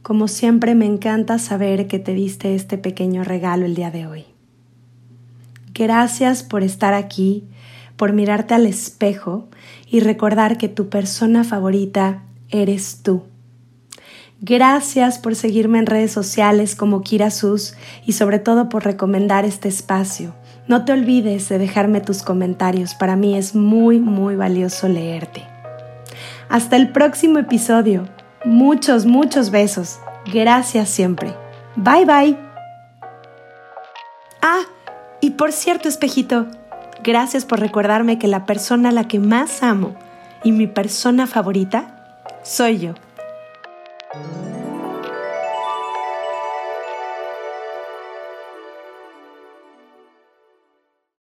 Como 0.04 0.28
siempre 0.28 0.76
me 0.76 0.86
encanta 0.86 1.40
saber 1.40 1.88
que 1.88 1.98
te 1.98 2.14
diste 2.14 2.56
este 2.56 2.78
pequeño 2.78 3.24
regalo 3.24 3.66
el 3.66 3.74
día 3.74 3.90
de 3.90 4.06
hoy. 4.06 4.26
Gracias 5.74 6.44
por 6.44 6.62
estar 6.62 6.94
aquí, 6.94 7.46
por 7.96 8.12
mirarte 8.12 8.54
al 8.54 8.66
espejo 8.66 9.48
y 9.90 10.02
recordar 10.02 10.58
que 10.58 10.68
tu 10.68 10.90
persona 10.90 11.46
favorita 11.46 12.24
eres 12.50 13.00
tú. 13.02 13.24
Gracias 14.42 15.20
por 15.20 15.36
seguirme 15.36 15.80
en 15.80 15.86
redes 15.86 16.12
sociales 16.12 16.76
como 16.76 17.02
Kira 17.02 17.32
Sus 17.32 17.76
y 18.06 18.12
sobre 18.12 18.40
todo 18.40 18.68
por 18.68 18.84
recomendar 18.84 19.46
este 19.46 19.70
espacio. 19.70 20.36
No 20.68 20.84
te 20.84 20.92
olvides 20.92 21.48
de 21.48 21.60
dejarme 21.60 22.02
tus 22.02 22.24
comentarios, 22.24 22.94
para 22.94 23.16
mí 23.16 23.38
es 23.38 23.56
muy, 23.56 24.00
muy 24.00 24.36
valioso 24.36 24.90
leerte. 24.90 25.44
Hasta 26.50 26.76
el 26.76 26.92
próximo 26.92 27.40
episodio. 27.40 28.06
Muchos, 28.46 29.06
muchos 29.06 29.52
besos. 29.52 30.00
Gracias 30.26 30.90
siempre. 30.90 31.34
Bye 31.76 32.06
bye. 32.06 32.38
Ah, 34.42 34.64
y 35.22 35.32
por 35.32 35.52
cierto, 35.52 35.88
espejito, 35.88 36.48
gracias 37.02 37.46
por 37.46 37.60
recordarme 37.60 38.20
que 38.20 38.28
la 38.28 38.46
persona 38.46 38.90
a 38.90 38.92
la 38.92 39.08
que 39.08 39.20
más 39.20 39.64
amo 39.64 39.96
y 40.44 40.52
mi 40.52 40.68
persona 40.68 41.28
favorita 41.28 42.20
soy 42.44 42.80
yo. 42.80 42.94